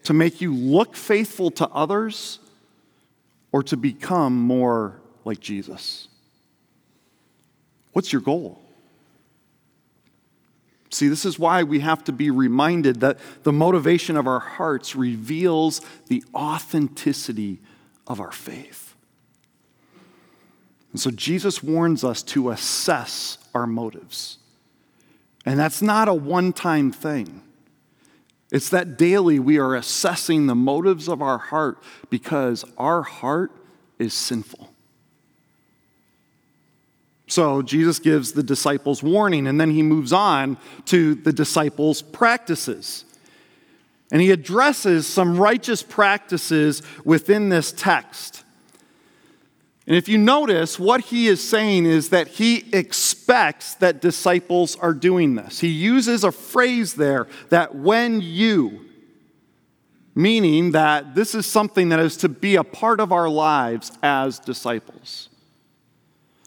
[0.08, 2.38] to make you look faithful to others
[3.52, 6.08] or to become more like Jesus?
[7.92, 8.58] What's your goal?
[10.88, 14.96] See, this is why we have to be reminded that the motivation of our hearts
[14.96, 17.58] reveals the authenticity
[18.06, 18.94] of our faith.
[20.92, 24.38] And so Jesus warns us to assess our motives.
[25.44, 27.42] And that's not a one time thing.
[28.50, 33.52] It's that daily we are assessing the motives of our heart because our heart
[33.98, 34.72] is sinful.
[37.26, 43.04] So Jesus gives the disciples warning, and then he moves on to the disciples' practices.
[44.10, 48.44] And he addresses some righteous practices within this text.
[49.88, 54.92] And if you notice, what he is saying is that he expects that disciples are
[54.92, 55.60] doing this.
[55.60, 58.84] He uses a phrase there that when you,
[60.14, 64.38] meaning that this is something that is to be a part of our lives as
[64.38, 65.30] disciples.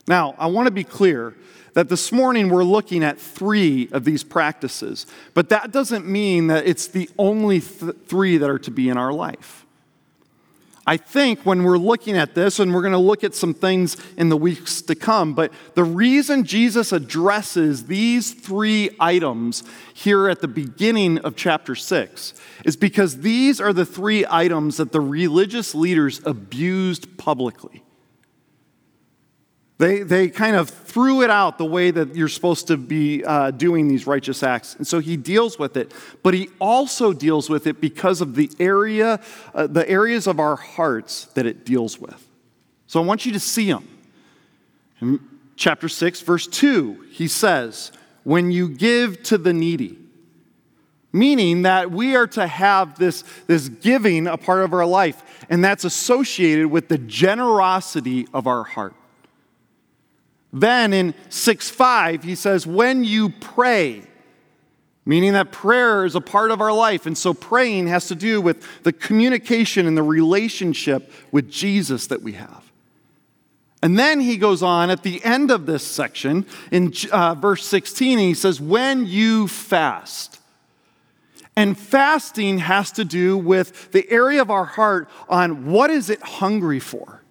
[0.07, 1.35] Now, I want to be clear
[1.73, 6.67] that this morning we're looking at three of these practices, but that doesn't mean that
[6.67, 9.60] it's the only th- three that are to be in our life.
[10.87, 13.97] I think when we're looking at this, and we're going to look at some things
[14.17, 19.63] in the weeks to come, but the reason Jesus addresses these three items
[19.93, 22.33] here at the beginning of chapter 6
[22.65, 27.83] is because these are the three items that the religious leaders abused publicly.
[29.81, 33.49] They, they kind of threw it out the way that you're supposed to be uh,
[33.49, 34.75] doing these righteous acts.
[34.75, 35.91] And so he deals with it.
[36.21, 39.19] But he also deals with it because of the area,
[39.55, 42.27] uh, the areas of our hearts that it deals with.
[42.85, 43.87] So I want you to see them.
[45.01, 45.19] In
[45.55, 47.91] chapter 6, verse 2, he says,
[48.23, 49.97] When you give to the needy,
[51.11, 55.65] meaning that we are to have this, this giving a part of our life, and
[55.65, 58.93] that's associated with the generosity of our heart.
[60.53, 64.03] Then in 6 5, he says, When you pray,
[65.05, 67.05] meaning that prayer is a part of our life.
[67.05, 72.21] And so praying has to do with the communication and the relationship with Jesus that
[72.21, 72.71] we have.
[73.83, 78.19] And then he goes on at the end of this section in uh, verse 16,
[78.19, 80.39] he says, When you fast.
[81.55, 86.21] And fasting has to do with the area of our heart on what is it
[86.21, 87.21] hungry for?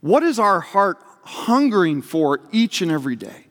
[0.00, 3.46] What is our heart hungering for each and every day.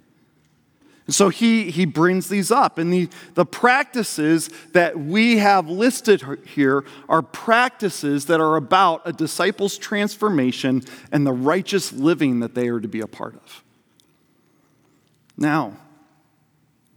[1.05, 2.79] And so he, he brings these up.
[2.79, 9.13] And the, the practices that we have listed here are practices that are about a
[9.13, 13.63] disciple's transformation and the righteous living that they are to be a part of.
[15.37, 15.77] Now,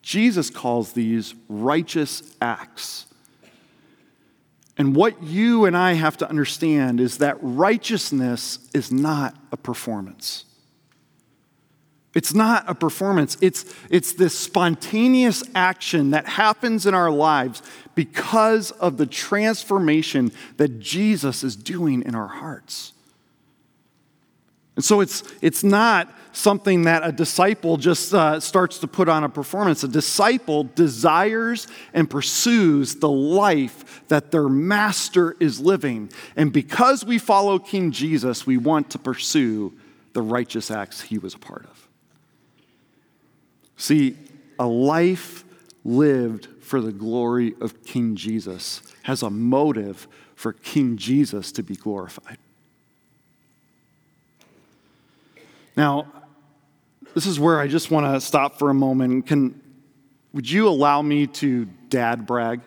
[0.00, 3.04] Jesus calls these righteous acts.
[4.78, 10.44] And what you and I have to understand is that righteousness is not a performance.
[12.18, 17.62] It's not a performance, it's, it's this spontaneous action that happens in our lives
[17.94, 22.92] because of the transformation that Jesus is doing in our hearts.
[24.74, 29.22] And so it's, it's not something that a disciple just uh, starts to put on
[29.22, 29.84] a performance.
[29.84, 36.10] A disciple desires and pursues the life that their master is living.
[36.34, 39.72] And because we follow King Jesus, we want to pursue
[40.14, 41.87] the righteous acts he was a part of.
[43.78, 44.16] See,
[44.58, 45.44] a life
[45.84, 51.74] lived for the glory of King Jesus has a motive for King Jesus to be
[51.74, 52.36] glorified.
[55.76, 56.12] Now,
[57.14, 59.26] this is where I just want to stop for a moment.
[59.26, 59.60] Can,
[60.32, 62.60] would you allow me to dad brag?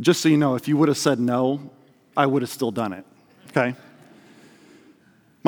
[0.00, 1.70] Just so you know, if you would have said no,
[2.16, 3.04] I would have still done it,
[3.50, 3.74] okay?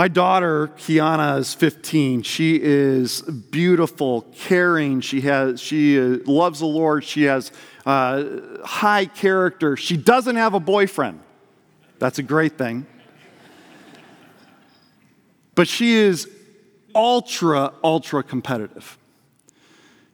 [0.00, 2.22] My daughter, Kiana, is 15.
[2.22, 5.02] She is beautiful, caring.
[5.02, 7.04] She, has, she uh, loves the Lord.
[7.04, 7.52] She has
[7.84, 8.24] uh,
[8.64, 9.76] high character.
[9.76, 11.20] She doesn't have a boyfriend.
[11.98, 12.86] That's a great thing.
[15.54, 16.30] But she is
[16.94, 18.96] ultra, ultra competitive.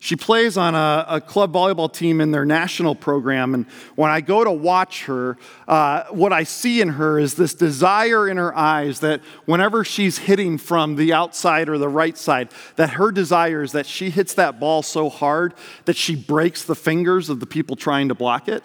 [0.07, 3.53] She plays on a, a, club volleyball team in their national program.
[3.53, 3.65] And
[3.97, 5.35] when I go to watch her,
[5.67, 10.17] uh, what I see in her is this desire in her eyes that whenever she's
[10.17, 14.35] hitting from the outside or the right side, that her desire is that she hits
[14.35, 15.53] that ball so hard
[15.83, 18.63] that she breaks the fingers of the people trying to block it.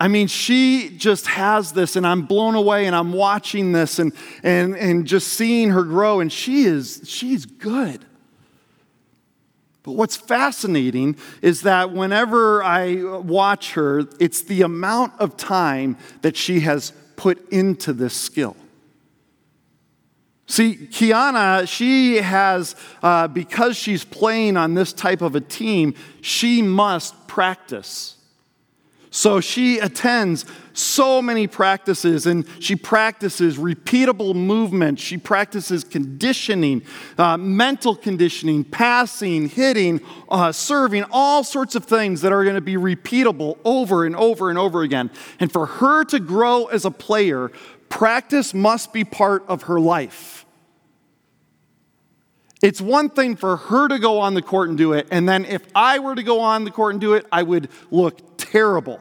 [0.00, 4.12] I mean, she just has this, and I'm blown away, and I'm watching this and,
[4.42, 8.04] and, and just seeing her grow, and she is, she's good.
[9.84, 16.36] But what's fascinating is that whenever I watch her, it's the amount of time that
[16.36, 18.56] she has put into this skill.
[20.46, 26.62] See, Kiana, she has, uh, because she's playing on this type of a team, she
[26.62, 28.16] must practice.
[29.10, 30.44] So she attends
[30.74, 34.98] so many practices and she practices repeatable movement.
[34.98, 36.82] She practices conditioning,
[37.16, 42.60] uh, mental conditioning, passing, hitting, uh, serving, all sorts of things that are going to
[42.60, 45.10] be repeatable over and over and over again.
[45.38, 47.50] And for her to grow as a player,
[47.88, 50.44] practice must be part of her life.
[52.62, 55.44] It's one thing for her to go on the court and do it, and then
[55.44, 59.00] if I were to go on the court and do it, I would look terrible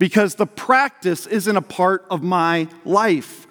[0.00, 3.46] because the practice isn't a part of my life.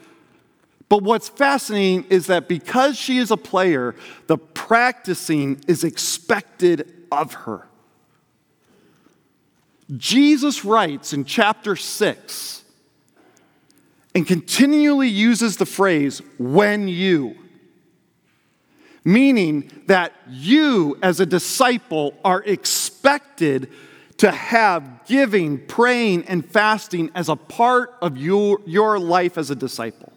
[0.90, 3.94] But what's fascinating is that because she is a player,
[4.26, 7.68] the practicing is expected of her.
[9.96, 12.64] Jesus writes in chapter 6
[14.16, 17.36] and continually uses the phrase, when you,
[19.06, 23.70] meaning that you as a disciple are expected
[24.20, 29.56] to have giving, praying, and fasting as a part of your, your life as a
[29.56, 30.12] disciple.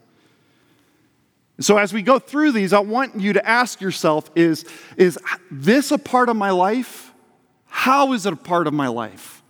[1.60, 4.64] So, as we go through these, I want you to ask yourself is,
[4.96, 5.18] is
[5.50, 7.12] this a part of my life?
[7.66, 9.42] How is it a part of my life?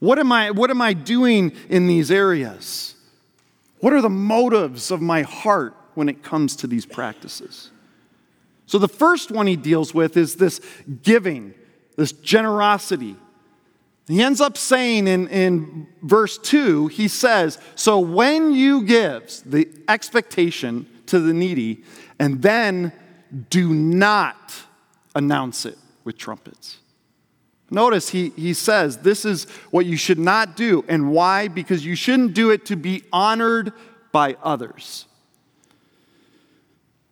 [0.00, 2.96] What am I, what am I doing in these areas?
[3.78, 7.70] What are the motives of my heart when it comes to these practices?
[8.66, 10.60] So, the first one he deals with is this
[11.02, 11.54] giving,
[12.00, 13.14] this generosity.
[14.08, 19.68] He ends up saying in, in verse 2, he says, So when you give, the
[19.86, 21.84] expectation to the needy,
[22.18, 22.92] and then
[23.50, 24.54] do not
[25.14, 26.78] announce it with trumpets.
[27.70, 30.86] Notice he, he says this is what you should not do.
[30.88, 31.48] And why?
[31.48, 33.74] Because you shouldn't do it to be honored
[34.10, 35.04] by others.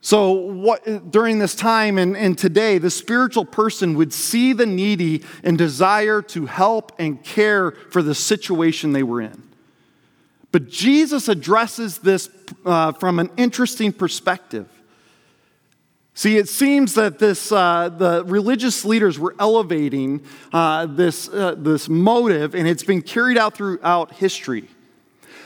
[0.00, 5.24] So, what, during this time and, and today, the spiritual person would see the needy
[5.42, 9.42] and desire to help and care for the situation they were in.
[10.52, 12.30] But Jesus addresses this
[12.64, 14.68] uh, from an interesting perspective.
[16.14, 21.88] See, it seems that this, uh, the religious leaders were elevating uh, this, uh, this
[21.88, 24.68] motive, and it's been carried out throughout history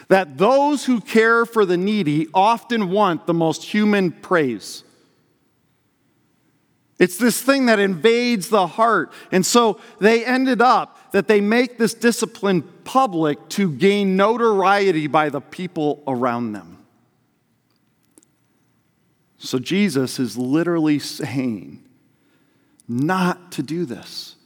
[0.08, 4.84] that those who care for the needy often want the most human praise.
[6.98, 9.12] It's this thing that invades the heart.
[9.32, 15.28] And so they ended up that they make this discipline public to gain notoriety by
[15.28, 16.78] the people around them.
[19.38, 21.82] So Jesus is literally saying
[22.86, 24.36] not to do this.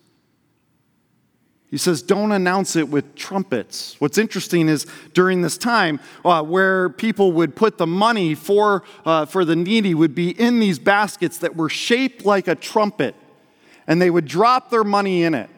[1.71, 3.97] He says, don't announce it with trumpets.
[3.99, 9.27] What's interesting is during this time, uh, where people would put the money for, uh,
[9.27, 13.17] for the needy would be in these baskets that were shaped like a trumpet,
[13.87, 15.51] and they would drop their money in it.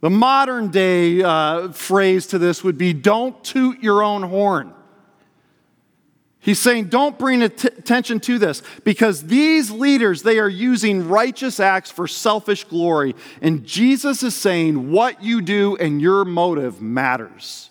[0.00, 4.72] The modern day uh, phrase to this would be, don't toot your own horn.
[6.44, 11.90] He's saying, don't bring attention to this because these leaders, they are using righteous acts
[11.90, 13.14] for selfish glory.
[13.40, 17.70] And Jesus is saying, what you do and your motive matters.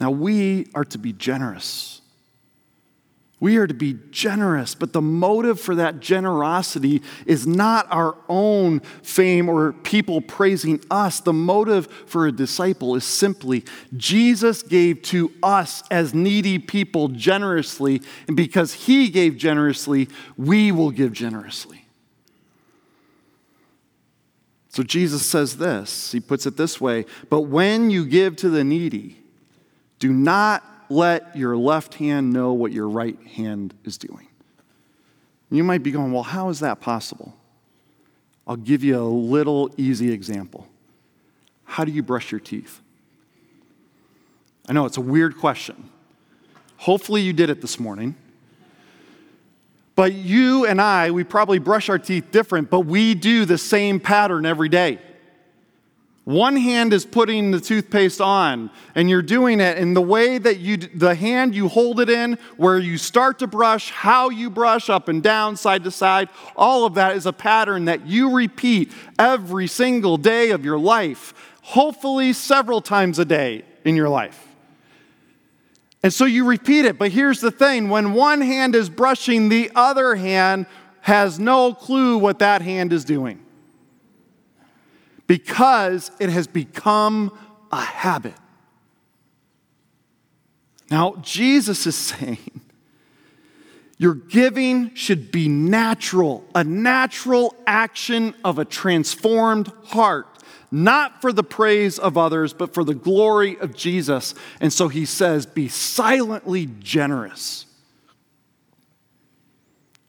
[0.00, 2.01] Now, we are to be generous.
[3.42, 8.78] We are to be generous, but the motive for that generosity is not our own
[9.02, 11.18] fame or people praising us.
[11.18, 13.64] The motive for a disciple is simply
[13.96, 20.92] Jesus gave to us as needy people generously, and because he gave generously, we will
[20.92, 21.84] give generously.
[24.68, 28.62] So Jesus says this, he puts it this way But when you give to the
[28.62, 29.16] needy,
[29.98, 34.28] do not let your left hand know what your right hand is doing.
[35.50, 37.34] You might be going, well, how is that possible?
[38.46, 40.66] I'll give you a little easy example.
[41.64, 42.80] How do you brush your teeth?
[44.68, 45.90] I know it's a weird question.
[46.78, 48.16] Hopefully, you did it this morning.
[49.94, 54.00] But you and I, we probably brush our teeth different, but we do the same
[54.00, 54.98] pattern every day.
[56.24, 60.60] One hand is putting the toothpaste on, and you're doing it in the way that
[60.60, 64.88] you, the hand you hold it in, where you start to brush, how you brush
[64.88, 68.92] up and down, side to side, all of that is a pattern that you repeat
[69.18, 74.46] every single day of your life, hopefully several times a day in your life.
[76.04, 79.72] And so you repeat it, but here's the thing when one hand is brushing, the
[79.74, 80.66] other hand
[81.00, 83.40] has no clue what that hand is doing
[85.26, 87.36] because it has become
[87.70, 88.34] a habit.
[90.90, 92.60] Now, Jesus is saying,
[93.98, 100.26] your giving should be natural, a natural action of a transformed heart,
[100.70, 104.34] not for the praise of others, but for the glory of Jesus.
[104.60, 107.66] And so he says, be silently generous.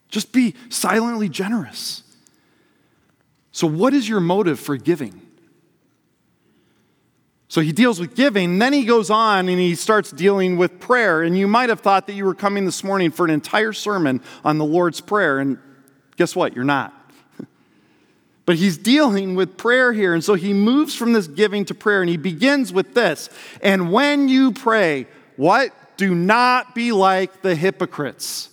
[0.10, 2.03] Just be silently generous.
[3.54, 5.22] So, what is your motive for giving?
[7.54, 11.22] So he deals with giving, then he goes on and he starts dealing with prayer.
[11.22, 14.22] And you might have thought that you were coming this morning for an entire sermon
[14.44, 15.60] on the Lord's Prayer, and
[16.18, 16.56] guess what?
[16.56, 16.94] You're not.
[18.46, 20.14] But he's dealing with prayer here.
[20.14, 23.30] And so he moves from this giving to prayer, and he begins with this.
[23.62, 25.06] And when you pray,
[25.38, 25.72] what?
[25.96, 28.50] Do not be like the hypocrites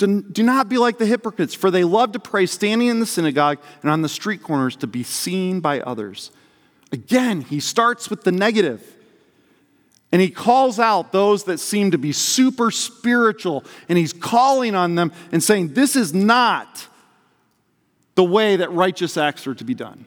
[0.00, 3.06] do, do not be like the hypocrites, for they love to pray standing in the
[3.06, 6.30] synagogue and on the street corners to be seen by others.
[6.90, 8.82] Again, he starts with the negative.
[10.10, 14.96] And he calls out those that seem to be super spiritual, and he's calling on
[14.96, 16.88] them and saying, This is not
[18.16, 20.06] the way that righteous acts are to be done.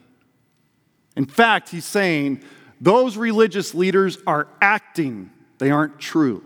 [1.16, 2.42] In fact, he's saying
[2.80, 6.42] those religious leaders are acting, they aren't true.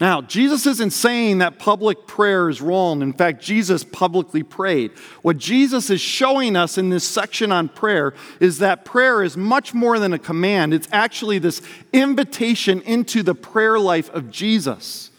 [0.00, 3.00] Now, Jesus isn't saying that public prayer is wrong.
[3.00, 4.90] In fact, Jesus publicly prayed.
[5.22, 9.72] What Jesus is showing us in this section on prayer is that prayer is much
[9.72, 11.62] more than a command, it's actually this
[11.92, 15.10] invitation into the prayer life of Jesus.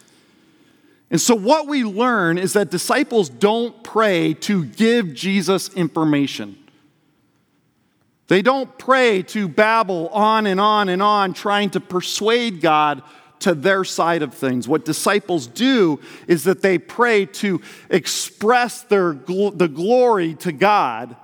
[1.10, 6.58] And so, what we learn is that disciples don't pray to give Jesus information.
[8.28, 13.04] They don't pray to babble on and on and on, trying to persuade God
[13.46, 14.68] to their side of things.
[14.68, 17.62] What disciples do is that they pray to
[17.92, 21.16] express their, the glory to God,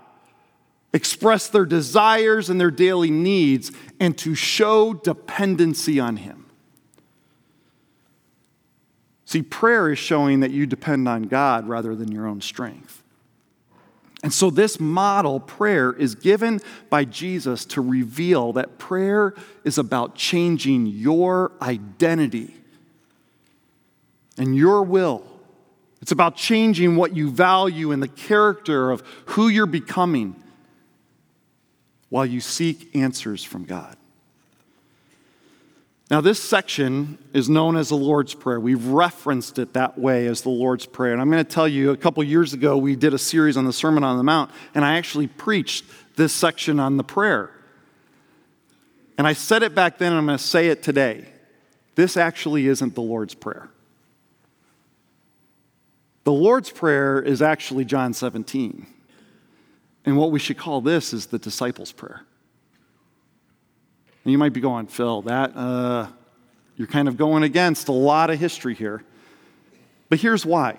[0.93, 6.45] express their desires and their daily needs, and to show dependency on Him.
[9.25, 13.00] See, prayer is showing that you depend on God rather than your own strength.
[14.23, 19.33] And so, this model prayer is given by Jesus to reveal that prayer
[19.63, 22.53] is about changing your identity
[24.37, 25.23] and your will.
[26.01, 30.35] It's about changing what you value and the character of who you're becoming
[32.09, 33.95] while you seek answers from God.
[36.11, 38.59] Now, this section is known as the Lord's Prayer.
[38.59, 41.13] We've referenced it that way as the Lord's Prayer.
[41.13, 43.63] And I'm going to tell you, a couple years ago, we did a series on
[43.63, 45.85] the Sermon on the Mount, and I actually preached
[46.17, 47.49] this section on the prayer.
[49.17, 51.27] And I said it back then, and I'm going to say it today.
[51.95, 53.69] This actually isn't the Lord's Prayer.
[56.25, 58.85] The Lord's Prayer is actually John 17.
[60.03, 62.25] And what we should call this is the disciples' prayer.
[64.23, 66.07] And you might be going, Phil, that, uh,
[66.75, 69.03] you're kind of going against a lot of history here.
[70.09, 70.77] But here's why.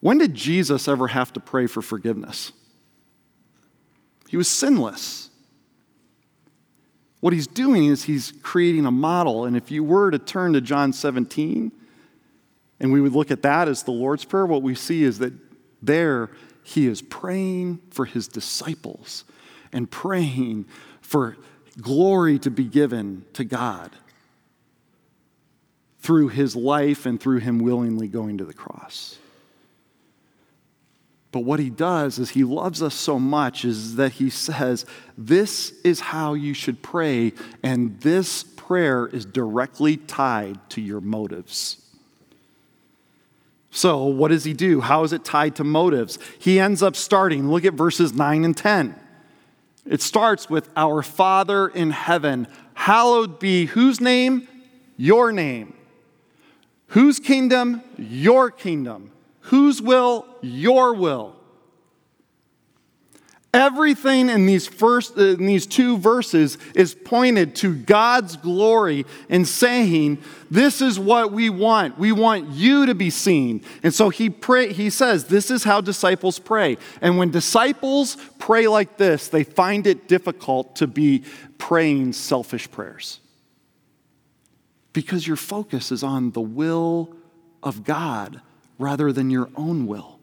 [0.00, 2.52] When did Jesus ever have to pray for forgiveness?
[4.28, 5.30] He was sinless.
[7.20, 9.44] What he's doing is he's creating a model.
[9.44, 11.70] And if you were to turn to John 17,
[12.80, 15.34] and we would look at that as the Lord's Prayer, what we see is that
[15.82, 16.30] there
[16.62, 19.24] he is praying for his disciples
[19.72, 20.66] and praying
[21.02, 21.36] for
[21.80, 23.90] glory to be given to God
[26.00, 29.18] through his life and through him willingly going to the cross.
[31.32, 34.84] But what he does is he loves us so much is that he says,
[35.16, 37.32] This is how you should pray,
[37.62, 41.76] and this prayer is directly tied to your motives.
[43.70, 44.80] So, what does he do?
[44.80, 46.18] How is it tied to motives?
[46.40, 48.96] He ends up starting, look at verses 9 and 10.
[49.86, 54.46] It starts with Our Father in heaven, hallowed be whose name?
[54.96, 55.74] Your name.
[56.88, 57.82] Whose kingdom?
[57.96, 59.12] Your kingdom.
[59.40, 60.26] Whose will?
[60.42, 61.36] Your will.
[63.52, 69.46] Everything in these first uh, in these two verses is pointed to God's glory and
[69.46, 70.18] saying,
[70.48, 71.98] this is what we want.
[71.98, 73.64] We want you to be seen.
[73.82, 76.78] And so he pray he says, this is how disciples pray.
[77.00, 81.24] And when disciples pray like this, they find it difficult to be
[81.58, 83.18] praying selfish prayers.
[84.92, 87.16] Because your focus is on the will
[87.64, 88.40] of God
[88.78, 90.19] rather than your own will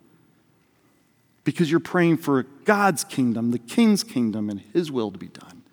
[1.48, 5.64] because you're praying for God's kingdom, the king's kingdom, and his will to be done.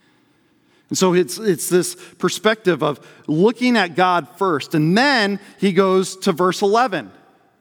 [0.89, 4.77] And so it's, it's this perspective of looking at God first.
[4.77, 7.11] And then he goes to verse 11.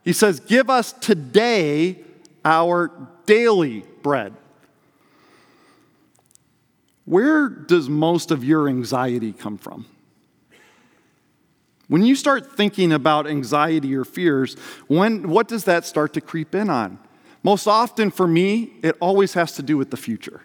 [0.04, 2.02] He says, Give us today
[2.46, 2.92] our
[3.26, 4.36] daily bread.
[7.06, 9.88] Where does most of your anxiety come from?
[11.88, 14.54] When you start thinking about anxiety or fears,
[14.86, 17.00] when, what does that start to creep in on?
[17.44, 20.42] Most often for me, it always has to do with the future.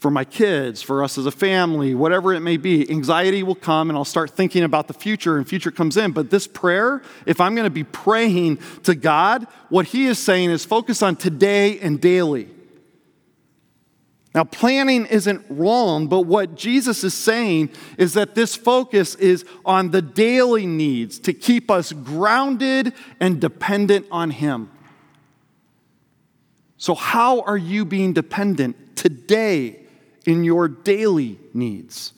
[0.00, 3.88] For my kids, for us as a family, whatever it may be, anxiety will come
[3.88, 6.12] and I'll start thinking about the future and future comes in.
[6.12, 10.50] But this prayer, if I'm going to be praying to God, what He is saying
[10.50, 12.50] is focus on today and daily.
[14.34, 19.92] Now, planning isn't wrong, but what Jesus is saying is that this focus is on
[19.92, 24.70] the daily needs to keep us grounded and dependent on Him.
[26.84, 29.80] So, how are you being dependent today
[30.26, 32.12] in your daily needs?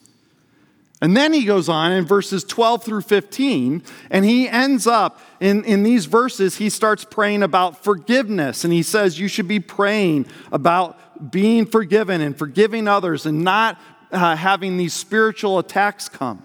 [1.01, 5.63] And then he goes on in verses 12 through 15, and he ends up in,
[5.63, 8.65] in these verses, he starts praying about forgiveness.
[8.65, 13.79] And he says, You should be praying about being forgiven and forgiving others and not
[14.11, 16.43] uh, having these spiritual attacks come.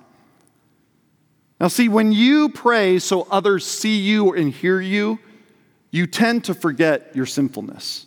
[1.60, 5.18] Now, see, when you pray so others see you and hear you,
[5.90, 8.06] you tend to forget your sinfulness.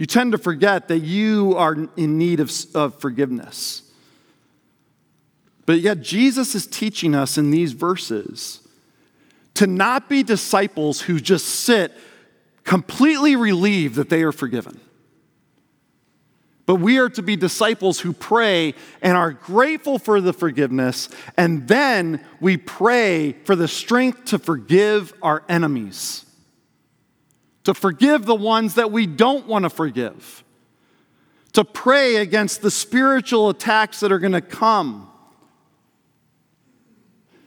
[0.00, 3.82] You tend to forget that you are in need of, of forgiveness.
[5.66, 8.66] But yet, Jesus is teaching us in these verses
[9.52, 11.92] to not be disciples who just sit
[12.64, 14.80] completely relieved that they are forgiven.
[16.64, 18.72] But we are to be disciples who pray
[19.02, 25.12] and are grateful for the forgiveness, and then we pray for the strength to forgive
[25.20, 26.24] our enemies,
[27.64, 30.44] to forgive the ones that we don't want to forgive,
[31.52, 35.10] to pray against the spiritual attacks that are going to come.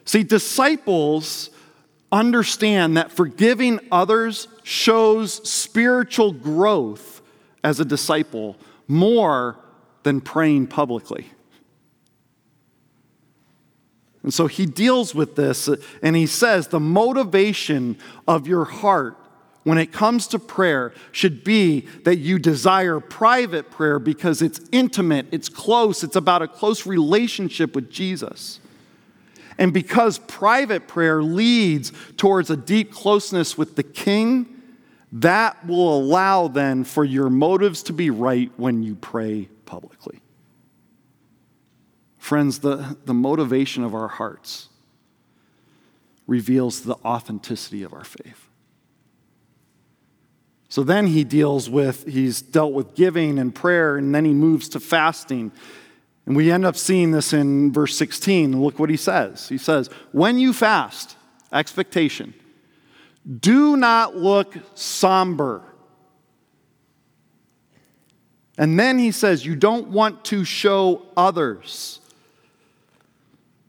[0.06, 1.50] See, disciples
[2.12, 7.22] understand that forgiving others shows spiritual growth
[7.64, 8.58] as a disciple
[8.88, 9.58] more
[10.04, 11.28] than praying publicly.
[14.22, 15.70] And so he deals with this
[16.02, 19.18] and he says the motivation of your heart
[19.64, 25.28] when it comes to prayer should be that you desire private prayer because it's intimate,
[25.32, 28.60] it's close, it's about a close relationship with Jesus.
[29.58, 34.62] And because private prayer leads towards a deep closeness with the King,
[35.14, 40.22] that will allow then for your motives to be right when you pray publicly.
[42.18, 44.70] Friends, the, the motivation of our hearts
[46.26, 48.50] reveals the authenticity of our faith.
[50.74, 54.68] So then he deals with, he's dealt with giving and prayer, and then he moves
[54.70, 55.52] to fasting.
[56.26, 58.60] And we end up seeing this in verse 16.
[58.60, 59.48] Look what he says.
[59.48, 61.16] He says, When you fast,
[61.52, 62.34] expectation,
[63.40, 65.62] do not look somber.
[68.58, 72.00] And then he says, You don't want to show others.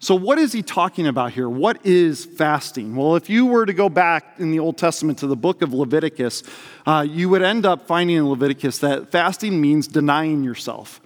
[0.05, 1.49] So, what is he talking about here?
[1.49, 2.95] What is fasting?
[2.95, 5.73] Well, if you were to go back in the Old Testament to the book of
[5.73, 6.43] Leviticus,
[6.85, 11.01] uh, you would end up finding in Leviticus that fasting means denying yourself.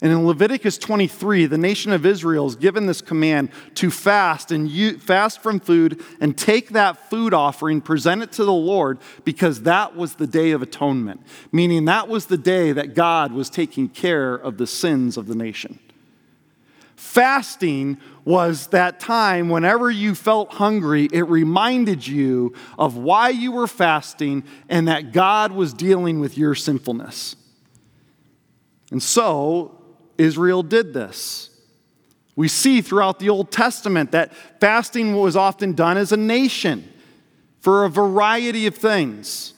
[0.00, 4.70] And in Leviticus 23, the nation of Israel is given this command to fast and
[4.70, 9.64] you, fast from food and take that food offering, present it to the Lord, because
[9.64, 11.20] that was the day of atonement,
[11.52, 15.34] meaning that was the day that God was taking care of the sins of the
[15.34, 15.78] nation.
[17.00, 23.66] Fasting was that time whenever you felt hungry, it reminded you of why you were
[23.66, 27.36] fasting and that God was dealing with your sinfulness.
[28.90, 29.82] And so,
[30.18, 31.48] Israel did this.
[32.36, 36.86] We see throughout the Old Testament that fasting was often done as a nation
[37.60, 39.54] for a variety of things.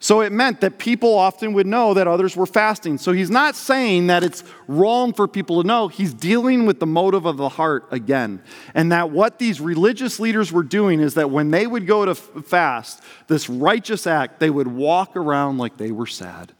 [0.00, 2.98] So it meant that people often would know that others were fasting.
[2.98, 5.88] So he's not saying that it's wrong for people to know.
[5.88, 8.42] He's dealing with the motive of the heart again.
[8.74, 12.14] And that what these religious leaders were doing is that when they would go to
[12.14, 16.52] fast, this righteous act, they would walk around like they were sad.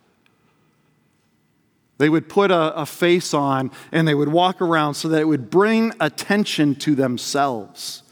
[1.99, 5.29] They would put a, a, face on and they would walk around so that it
[5.29, 8.04] would bring attention to themselves.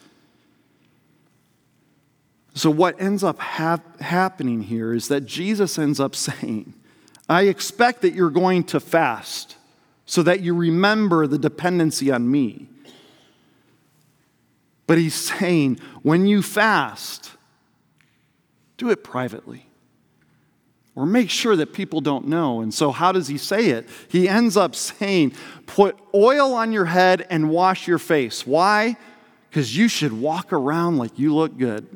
[2.54, 6.74] So, what ends up hap- happening here is that Jesus ends up saying,
[7.28, 9.56] I expect that you're going to fast
[10.04, 12.68] so that you remember the dependency on me.
[14.86, 17.30] But he's saying, when you fast,
[18.76, 19.66] do it privately
[20.94, 22.60] or make sure that people don't know.
[22.60, 23.88] And so, how does he say it?
[24.08, 25.32] He ends up saying,
[25.66, 28.46] Put oil on your head and wash your face.
[28.46, 28.96] Why?
[29.48, 31.86] Because you should walk around like you look good,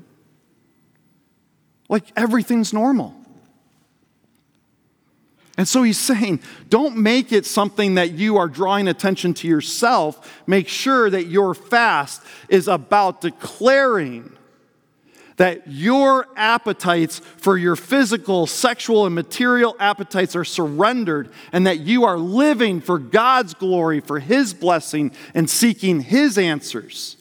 [1.89, 3.15] like everything's normal.
[5.57, 10.43] And so he's saying, don't make it something that you are drawing attention to yourself.
[10.47, 14.33] Make sure that your fast is about declaring
[15.37, 22.05] that your appetites for your physical, sexual, and material appetites are surrendered, and that you
[22.05, 27.17] are living for God's glory, for His blessing, and seeking His answers.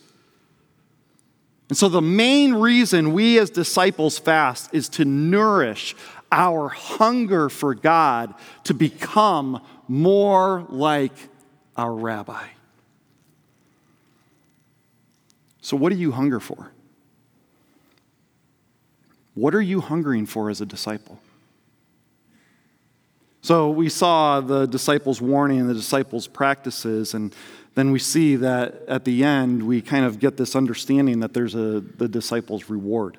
[1.76, 5.94] And so, the main reason we as disciples fast is to nourish
[6.32, 8.34] our hunger for God
[8.64, 11.12] to become more like
[11.76, 12.48] our rabbi.
[15.60, 16.72] So, what do you hunger for?
[19.34, 21.20] What are you hungering for as a disciple?
[23.42, 27.36] So we saw the disciples' warning and the disciples' practices, and
[27.76, 31.56] then we see that at the end we kind of get this understanding that there's
[31.56, 33.18] a the disciples' reward.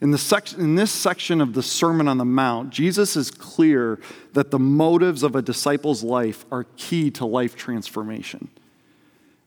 [0.00, 3.98] In, the sec- in this section of the Sermon on the Mount, Jesus is clear
[4.32, 8.48] that the motives of a disciple's life are key to life transformation.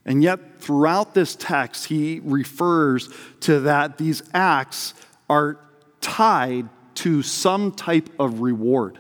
[0.05, 3.07] And yet, throughout this text, he refers
[3.41, 4.93] to that these acts
[5.29, 5.57] are
[6.01, 8.99] tied to some type of reward.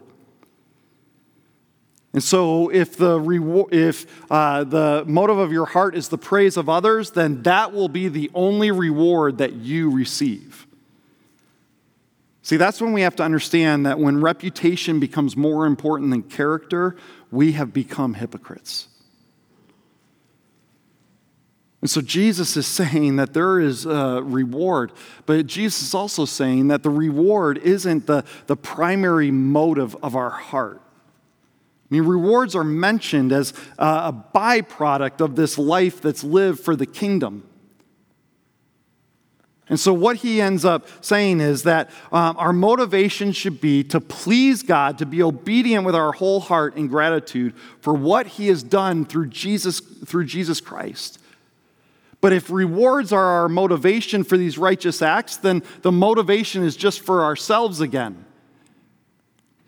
[2.13, 6.57] And so, if the, reward, if, uh, the motive of your heart is the praise
[6.57, 10.67] of others, then that will be the only reward that you receive.
[12.43, 16.97] See, that's when we have to understand that when reputation becomes more important than character,
[17.31, 18.89] we have become hypocrites.
[21.79, 24.91] And so Jesus is saying that there is a reward,
[25.25, 30.29] but Jesus is also saying that the reward isn't the, the primary motive of our
[30.29, 30.81] heart.
[31.91, 36.85] I mean, rewards are mentioned as a byproduct of this life that's lived for the
[36.85, 37.43] kingdom.
[39.67, 43.99] And so, what he ends up saying is that um, our motivation should be to
[43.99, 48.63] please God, to be obedient with our whole heart in gratitude for what he has
[48.63, 51.19] done through Jesus, through Jesus Christ.
[52.21, 57.01] But if rewards are our motivation for these righteous acts, then the motivation is just
[57.01, 58.25] for ourselves again.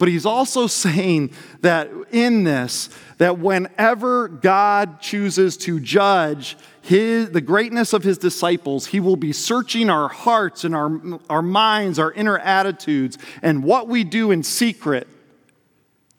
[0.03, 1.31] But he's also saying
[1.61, 2.89] that in this,
[3.19, 9.31] that whenever God chooses to judge his, the greatness of his disciples, he will be
[9.31, 10.99] searching our hearts and our,
[11.30, 15.07] our minds, our inner attitudes, and what we do in secret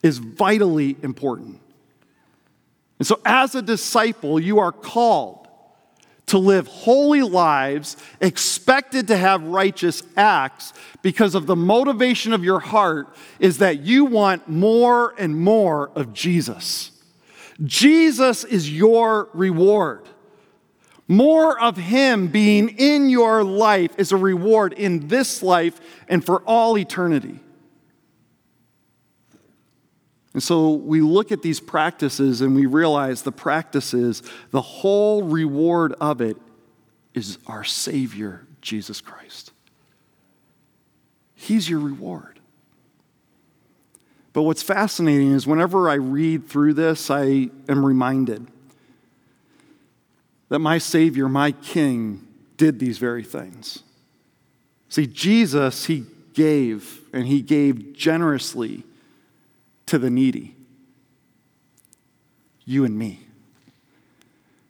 [0.01, 1.59] is vitally important.
[2.97, 5.44] And so, as a disciple, you are called
[6.27, 12.59] to live holy lives, expected to have righteous acts, because of the motivation of your
[12.59, 16.91] heart is that you want more and more of Jesus.
[17.63, 20.09] Jesus is your reward.
[21.07, 25.79] More of Him being in your life is a reward in this life
[26.09, 27.39] and for all eternity.
[30.35, 34.21] And so we look at these practices and we realize the practices,
[34.51, 36.35] the whole reward of it
[37.13, 39.53] is our Savior, Jesus Christ.
[41.35, 42.41] He's your reward.
[44.33, 48.45] But what's fascinating is whenever I read through this, I am reminded
[50.49, 53.83] that my Savior, my King, did these very things.
[54.89, 56.03] See, Jesus, He
[56.33, 58.83] gave, and He gave generously
[59.87, 60.55] to the needy.
[62.65, 63.25] You and me.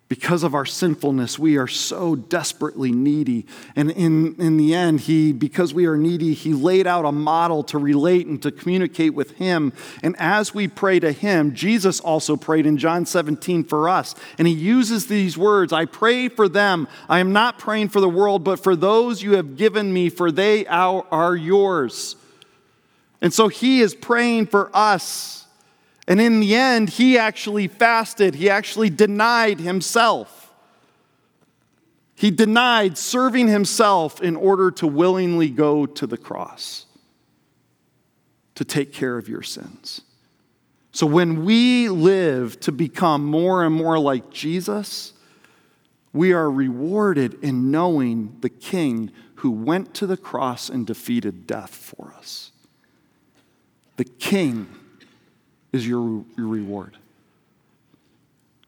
[0.08, 3.48] Because of our sinfulness, we are so desperately needy.
[3.76, 7.64] And in, in the end, he, because we are needy, he laid out a model
[7.64, 9.74] to relate and to communicate with him.
[10.04, 14.14] And as we pray to him, Jesus also prayed in John 17 for us.
[14.38, 16.88] And he uses these words I pray for them.
[17.10, 20.32] I am not praying for the world, but for those you have given me, for
[20.32, 22.16] they are, are yours.
[23.26, 25.48] And so he is praying for us.
[26.08, 30.54] And in the end, he actually fasted, he actually denied himself.
[32.14, 36.86] He denied serving himself in order to willingly go to the cross
[38.54, 40.02] to take care of your sins.
[40.92, 45.14] So when we live to become more and more like Jesus,
[46.14, 51.74] we are rewarded in knowing the King who went to the cross and defeated death
[51.74, 52.45] for us.
[53.98, 54.68] The King
[55.72, 56.98] is your, your reward.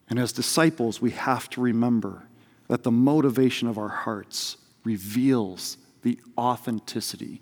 [0.09, 2.23] And as disciples, we have to remember
[2.67, 7.41] that the motivation of our hearts reveals the authenticity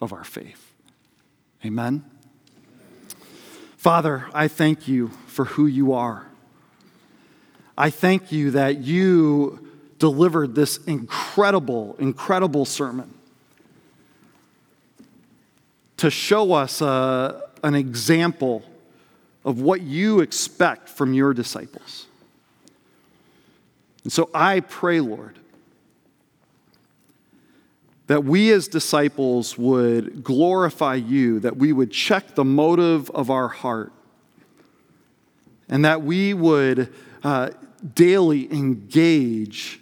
[0.00, 0.72] of our faith.
[1.64, 2.04] Amen?
[3.76, 6.26] Father, I thank you for who you are.
[7.76, 9.68] I thank you that you
[9.98, 13.17] delivered this incredible, incredible sermon
[15.98, 18.62] to show us uh, an example
[19.44, 22.06] of what you expect from your disciples.
[24.04, 25.38] And so I pray, Lord,
[28.06, 33.48] that we as disciples would glorify you, that we would check the motive of our
[33.48, 33.92] heart,
[35.68, 36.92] and that we would
[37.22, 37.50] uh,
[37.94, 39.80] daily engage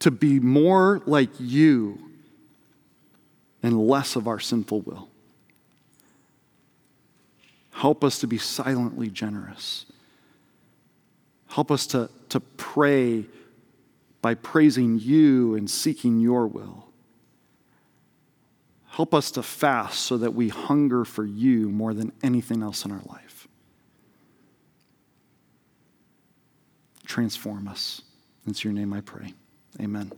[0.00, 1.98] to be more like you
[3.62, 5.07] and less of our sinful will.
[7.78, 9.86] Help us to be silently generous.
[11.46, 13.24] Help us to, to pray
[14.20, 16.88] by praising you and seeking your will.
[18.88, 22.90] Help us to fast so that we hunger for you more than anything else in
[22.90, 23.46] our life.
[27.06, 28.02] Transform us.
[28.48, 29.34] It's your name I pray.
[29.80, 30.10] Amen.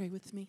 [0.00, 0.48] Pray with me.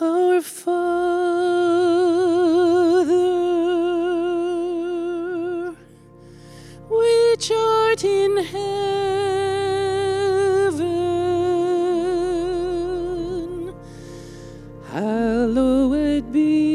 [0.00, 0.76] Our Father,
[6.88, 8.84] which art in heaven,
[14.92, 16.65] hallowed be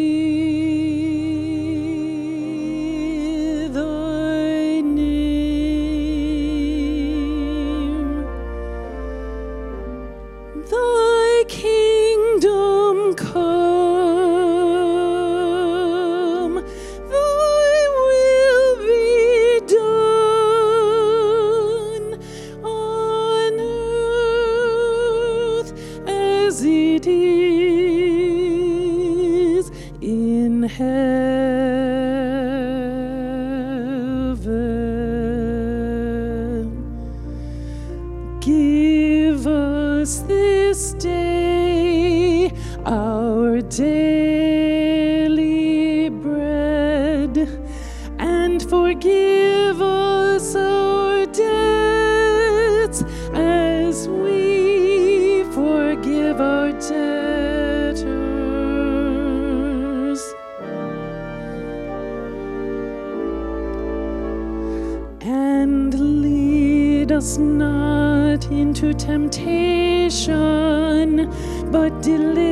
[71.72, 72.51] but deliver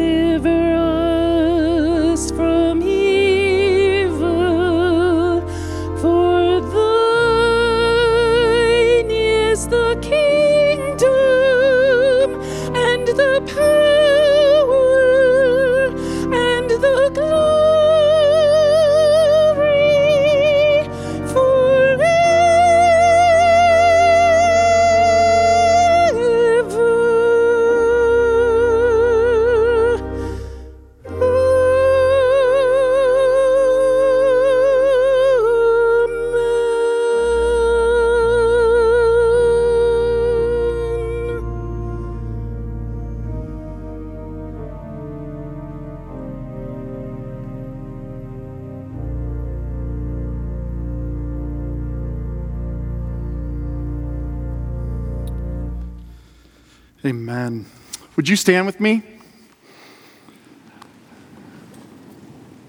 [58.29, 59.01] Would you stand with me?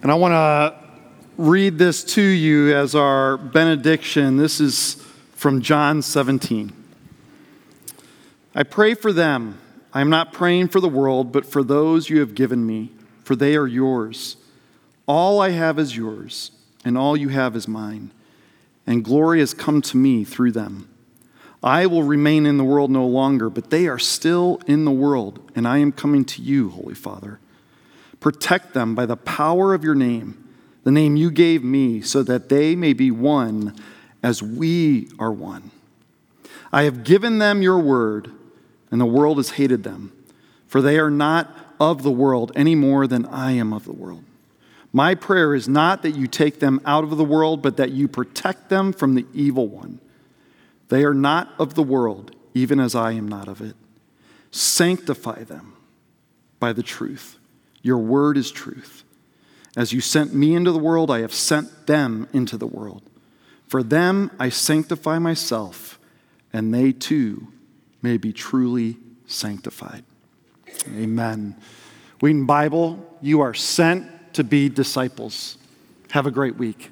[0.00, 0.74] And I want to
[1.36, 4.38] read this to you as our benediction.
[4.38, 4.94] This is
[5.34, 6.72] from John 17.
[8.54, 9.58] I pray for them.
[9.92, 12.92] I am not praying for the world, but for those you have given me,
[13.22, 14.38] for they are yours.
[15.06, 16.52] All I have is yours,
[16.86, 18.12] and all you have is mine,
[18.86, 20.89] and glory has come to me through them.
[21.62, 25.50] I will remain in the world no longer, but they are still in the world,
[25.54, 27.38] and I am coming to you, Holy Father.
[28.18, 30.48] Protect them by the power of your name,
[30.84, 33.74] the name you gave me, so that they may be one
[34.22, 35.70] as we are one.
[36.72, 38.30] I have given them your word,
[38.90, 40.12] and the world has hated them,
[40.66, 44.24] for they are not of the world any more than I am of the world.
[44.92, 48.08] My prayer is not that you take them out of the world, but that you
[48.08, 50.00] protect them from the evil one.
[50.90, 53.76] They are not of the world, even as I am not of it.
[54.50, 55.74] Sanctify them
[56.58, 57.38] by the truth.
[57.80, 59.04] Your word is truth.
[59.76, 63.02] As you sent me into the world, I have sent them into the world.
[63.68, 66.00] For them I sanctify myself,
[66.52, 67.48] and they too
[68.02, 68.96] may be truly
[69.26, 70.04] sanctified.
[70.88, 71.56] Amen.
[72.20, 75.56] Wheaton Bible, you are sent to be disciples.
[76.10, 76.90] Have a great week.